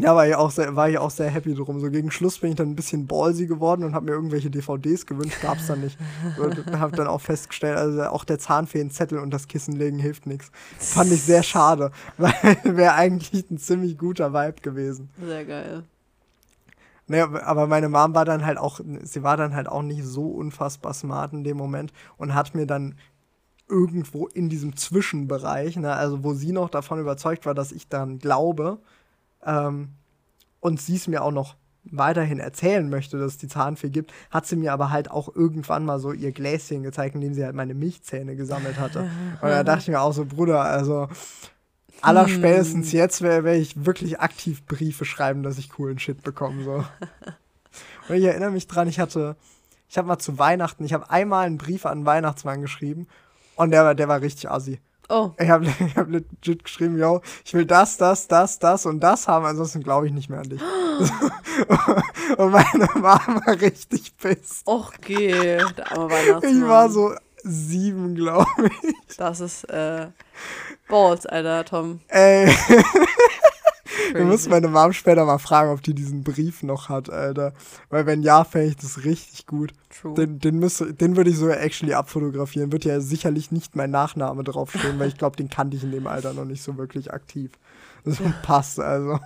[0.00, 1.78] Ja, war ich, auch sehr, war ich auch sehr happy drum.
[1.78, 5.06] So gegen Schluss bin ich dann ein bisschen ballsy geworden und habe mir irgendwelche DVDs
[5.06, 5.96] gewünscht, gab's dann nicht.
[6.36, 10.50] Und habe dann auch festgestellt, also auch der Zahnfeenzettel und das Kissen legen hilft nichts.
[10.78, 12.34] Fand ich sehr schade, weil
[12.64, 15.10] wäre eigentlich ein ziemlich guter Vibe gewesen.
[15.24, 15.84] Sehr geil.
[17.06, 20.28] Naja, aber meine Mom war dann halt auch, sie war dann halt auch nicht so
[20.28, 22.96] unfassbar smart in dem Moment und hat mir dann
[23.68, 28.18] irgendwo in diesem Zwischenbereich, ne, also wo sie noch davon überzeugt war, dass ich daran
[28.18, 28.78] glaube,
[29.46, 29.90] ähm,
[30.60, 34.46] und sie es mir auch noch weiterhin erzählen möchte, dass es die Zahnfee gibt, hat
[34.46, 37.54] sie mir aber halt auch irgendwann mal so ihr Gläschen gezeigt, in dem sie halt
[37.54, 39.00] meine Milchzähne gesammelt hatte.
[39.42, 41.08] Und da dachte ich mir auch so, Bruder, also
[42.00, 46.64] allerspätestens jetzt werde wär ich wirklich aktiv Briefe schreiben, dass ich coolen Shit bekomme.
[46.64, 46.84] So.
[48.08, 49.36] Und ich erinnere mich dran, ich hatte,
[49.88, 53.06] ich habe mal zu Weihnachten, ich habe einmal einen Brief an den Weihnachtsmann geschrieben
[53.56, 54.80] und der, war- der war richtig assi.
[55.08, 59.00] Oh, Ich habe ich hab legit geschrieben, yo, ich will das, das, das, das und
[59.00, 60.60] das haben, ansonsten glaube ich nicht mehr an dich.
[62.36, 64.62] und meine Mama war richtig pissed.
[64.66, 65.58] okay.
[65.76, 66.56] Der arme Weihnachtsmann.
[66.56, 68.46] Ich war so sieben, glaube
[68.82, 69.16] ich.
[69.16, 70.08] Das ist, äh,
[70.88, 72.00] Balls, Alter, Tom.
[72.08, 72.46] Ey,
[74.12, 74.24] Crazy.
[74.24, 77.52] musst meine Mom später mal fragen, ob die diesen Brief noch hat, Alter.
[77.90, 79.72] Weil wenn ja, fände ich das richtig gut.
[79.90, 80.14] True.
[80.14, 82.72] Den, den, müsste, den würde ich sogar actually abfotografieren.
[82.72, 86.06] Wird ja sicherlich nicht mein Nachname draufstehen, weil ich glaube, den kannte ich in dem
[86.06, 87.52] Alter noch nicht so wirklich aktiv.
[88.04, 89.18] Das passt also.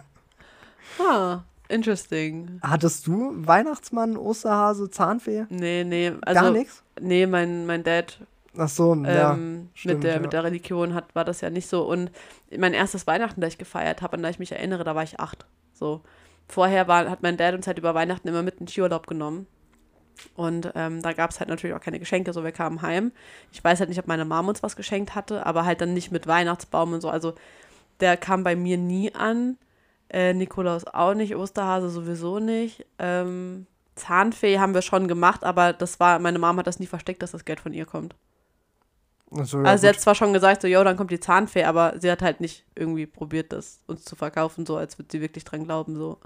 [0.99, 2.61] Ah, interesting.
[2.63, 5.47] Hattest du Weihnachtsmann, Osterhase, Zahnfee?
[5.51, 6.41] Nee, nee, also.
[6.41, 6.83] Gar nichts?
[7.01, 8.19] Nee, mein, mein Dad
[8.57, 9.35] Ach so, ja.
[9.35, 10.21] ähm, stimmt, mit, der, ja.
[10.21, 11.85] mit der Religion hat, war das ja nicht so.
[11.85, 12.11] Und
[12.57, 15.21] mein erstes Weihnachten, das ich gefeiert habe, an das ich mich erinnere, da war ich
[15.21, 15.47] acht.
[15.73, 16.03] So.
[16.47, 19.47] Vorher war, hat mein Dad uns halt über Weihnachten immer mit in den Skiurlaub genommen.
[20.35, 23.13] Und ähm, da gab es halt natürlich auch keine Geschenke, so wir kamen heim.
[23.53, 26.11] Ich weiß halt nicht, ob meine Mom uns was geschenkt hatte, aber halt dann nicht
[26.11, 27.11] mit Weihnachtsbaum und so.
[27.11, 27.35] Also
[28.01, 29.59] der kam bei mir nie an.
[30.11, 32.87] Äh, Nikolaus auch nicht, Osterhase sowieso nicht.
[32.99, 37.23] Ähm, Zahnfee haben wir schon gemacht, aber das war, meine Mom hat das nie versteckt,
[37.23, 38.15] dass das Geld von ihr kommt.
[39.31, 41.65] Ach so, ja, Also sie hat zwar schon gesagt, so, yo, dann kommt die Zahnfee,
[41.65, 45.21] aber sie hat halt nicht irgendwie probiert, das uns zu verkaufen, so als würde sie
[45.21, 46.19] wirklich dran glauben, so.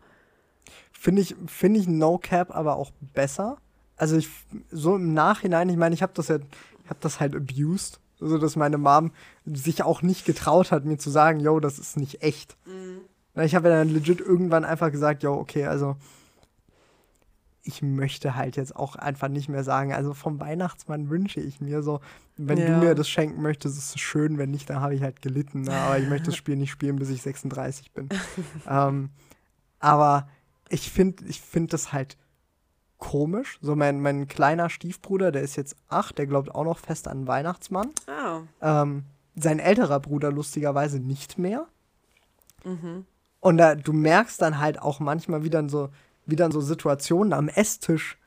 [0.93, 3.59] Finde ich, find ich No Cap aber auch besser.
[3.97, 4.29] Also ich,
[4.71, 7.99] so im Nachhinein, ich meine, ich habe das ja, ich habe das halt abused.
[8.25, 9.11] So dass meine Mom
[9.45, 12.57] sich auch nicht getraut hat, mir zu sagen, yo, das ist nicht echt.
[13.35, 15.97] Na, Ich habe ja dann legit irgendwann einfach gesagt, yo, okay, also
[17.65, 21.83] ich möchte halt jetzt auch einfach nicht mehr sagen, also vom Weihnachtsmann wünsche ich mir
[21.83, 22.01] so,
[22.37, 22.79] wenn du Ja.
[22.79, 25.63] mir das schenken möchtest, ist es schön, wenn nicht, dann habe ich halt gelitten.
[25.63, 25.73] Ne?
[25.73, 28.09] Aber ich möchte das Spiel nicht spielen, bis ich 36 bin.
[28.69, 29.11] ähm,
[29.79, 30.29] aber
[30.69, 32.17] ich finde ich find das halt
[32.99, 33.59] komisch.
[33.63, 37.27] So mein, mein kleiner Stiefbruder, der ist jetzt acht, der glaubt auch noch fest an
[37.27, 37.91] Weihnachtsmann.
[38.07, 38.41] Ah.
[38.61, 39.05] Ähm,
[39.35, 41.67] sein älterer Bruder lustigerweise nicht mehr.
[42.65, 43.07] Mhm.
[43.41, 45.91] Und da, du merkst dann halt auch manchmal, wie dann so,
[46.27, 48.19] wie dann so Situationen am Esstisch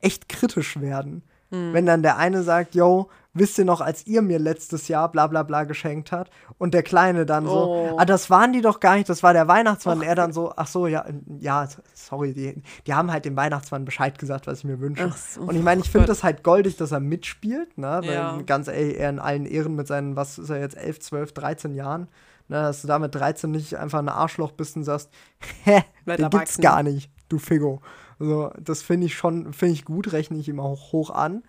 [0.00, 1.22] echt kritisch werden.
[1.50, 1.72] Mhm.
[1.72, 5.26] Wenn dann der eine sagt, yo, wisst ihr noch, als ihr mir letztes Jahr bla
[5.26, 7.52] bla bla geschenkt hat und der Kleine dann so,
[7.92, 7.96] Oh.
[7.98, 9.98] ah, das waren die doch gar nicht, das war der Weihnachtsmann.
[10.00, 10.04] Och.
[10.06, 13.84] er dann so, ach so, ja, äh, ja, sorry, die, die haben halt dem Weihnachtsmann
[13.84, 15.12] Bescheid gesagt, was ich mir wünsche.
[15.34, 15.42] So.
[15.42, 18.00] Und ich meine, ich finde das halt goldig, dass er mitspielt, ne?
[18.02, 18.42] Weil Ja.
[18.42, 21.74] ganz ehrlich, er in allen Ehren mit seinen, was ist er jetzt, 11, 12, 13
[21.74, 22.02] Jahren,
[22.48, 22.62] ne?
[22.62, 25.10] Dass du da mit 13 nicht einfach ein Arschloch bist und sagst,
[25.64, 27.80] hä, den gibt's gar nicht, du Figo.
[28.18, 31.42] Also, das finde ich schon, finde ich gut, rechne ich ihm auch hoch an.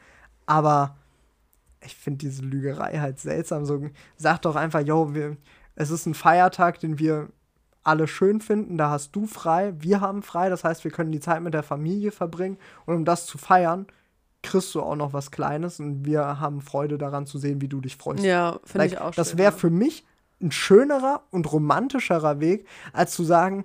[0.46, 0.98] Aber
[1.82, 3.66] ich finde diese Lügerei halt seltsam.
[3.66, 5.38] So, sag doch einfach, yo, wir,
[5.76, 7.30] es ist ein Feiertag, den wir
[7.84, 11.22] alle schön finden, da hast du frei, wir haben frei, das heißt, wir können die
[11.22, 13.88] Zeit mit der Familie verbringen und um das zu feiern,
[14.44, 17.80] kriegst du auch noch was Kleines und wir haben Freude daran zu sehen, wie du
[17.80, 18.26] dich freust.
[18.26, 19.58] Ja, finde Like, ich auch das schön, wäre ja.
[19.58, 20.06] für mich
[20.42, 23.64] ein schönerer und romantischerer Weg, als zu sagen,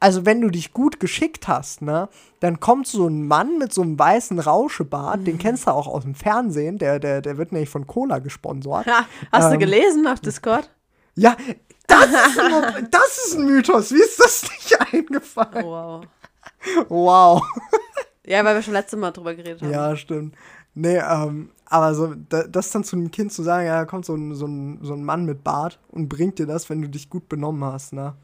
[0.00, 2.08] also wenn du dich gut geschickt hast, ne,
[2.40, 5.24] dann kommt so ein Mann mit so einem weißen Rauschebart, Mhm.
[5.24, 8.86] den kennst du auch aus dem Fernsehen, der, der, der wird nämlich von Cola gesponsert.
[8.86, 10.70] Ha, hast du Ähm, gelesen auf Discord?
[11.14, 11.36] Ja,
[11.86, 13.92] das ist, ein, das ist ein Mythos.
[13.92, 15.64] Wie ist das nicht eingefallen?
[15.64, 16.04] Wow.
[16.88, 17.42] Wow.
[18.26, 19.70] Ja, weil wir schon letztes Mal drüber geredet haben.
[19.70, 20.34] Ja, stimmt.
[20.74, 24.04] Nee, ähm, aber so, da, das dann zu einem Kind zu sagen, ja, da kommt
[24.06, 26.88] so ein, so, ein, so ein Mann mit Bart und bringt dir das, wenn du
[26.88, 28.14] dich gut benommen hast, ne?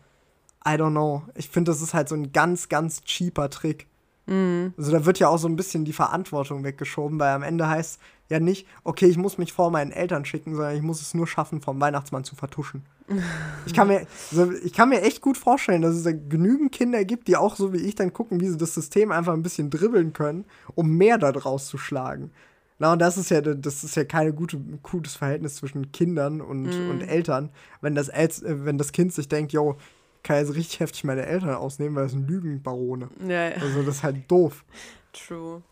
[0.66, 1.22] I don't know.
[1.34, 3.86] Ich finde, das ist halt so ein ganz, ganz cheaper Trick.
[4.26, 4.74] Mhm.
[4.76, 8.00] Also da wird ja auch so ein bisschen die Verantwortung weggeschoben, weil am Ende heißt
[8.28, 11.26] ja nicht, okay, ich muss mich vor meinen Eltern schicken, sondern ich muss es nur
[11.26, 12.82] schaffen, vom Weihnachtsmann zu vertuschen.
[13.66, 17.04] Ich kann mir, also ich kann mir echt gut vorstellen, dass es da genügend Kinder
[17.04, 19.68] gibt, die auch so wie ich dann gucken, wie sie das System einfach ein bisschen
[19.68, 20.44] dribbeln können,
[20.74, 22.30] um mehr da draus zu schlagen.
[22.78, 26.68] Na, und das ist ja, das ist ja keine gute, gutes Verhältnis zwischen Kindern und,
[26.68, 27.50] und Eltern,
[27.82, 28.28] wenn das, äh,
[28.64, 29.76] wenn das Kind sich denkt, yo,
[30.22, 33.08] kann jetzt richtig heftig meine Eltern ausnehmen, weil das sind Lügenbarone.
[33.26, 33.56] Ja, ja.
[33.56, 34.64] Also das ist halt doof.
[35.12, 35.62] True.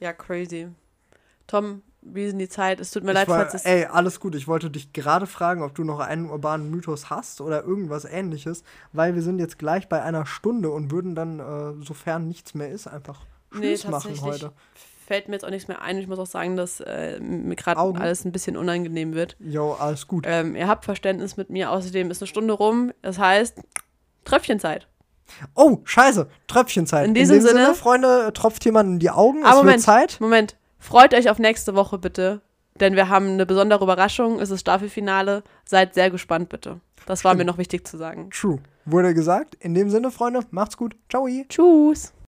[0.00, 0.68] Ja, crazy.
[1.46, 2.78] Tom, wie ist denn die Zeit?
[2.80, 3.64] Es tut mir Ich leid, war, falls es.
[3.64, 4.34] ey, alles gut.
[4.34, 8.62] Ich wollte dich gerade fragen, ob du noch einen urbanen Mythos hast oder irgendwas ähnliches,
[8.92, 12.70] weil wir sind jetzt gleich bei einer Stunde und würden dann, äh, sofern nichts mehr
[12.70, 13.20] ist, einfach
[13.52, 14.22] Nee, Schluss machen tatsächlich.
[14.44, 14.52] heute.
[15.08, 15.96] Fällt mir jetzt auch nichts mehr ein.
[15.96, 19.36] Ich muss auch sagen, dass äh, mir gerade alles ein bisschen unangenehm wird.
[19.40, 20.26] Jo, alles gut.
[20.28, 21.70] Ähm, ihr habt Verständnis mit mir.
[21.70, 22.92] Außerdem ist eine Stunde rum.
[23.00, 23.56] Das heißt,
[24.26, 24.86] Tröpfchenzeit.
[25.54, 27.06] Oh, scheiße, Tröpfchenzeit.
[27.06, 29.44] In diesem Sinne- Freunde, äh, tropft jemand in die Augen.
[29.44, 29.76] Aber es Moment.
[29.78, 30.20] wird Zeit.
[30.20, 30.56] Moment.
[30.78, 32.42] Freut euch auf nächste Woche bitte.
[32.78, 34.38] Denn wir haben eine besondere Überraschung.
[34.40, 35.42] Es ist Staffelfinale.
[35.64, 36.80] Seid sehr gespannt bitte.
[37.06, 38.28] Das war mir noch wichtig zu sagen.
[38.30, 38.58] True.
[38.84, 39.54] Wurde gesagt.
[39.54, 40.96] In dem Sinne, Freunde, macht's gut.
[41.08, 41.26] Ciao.
[41.48, 42.12] Tschüss.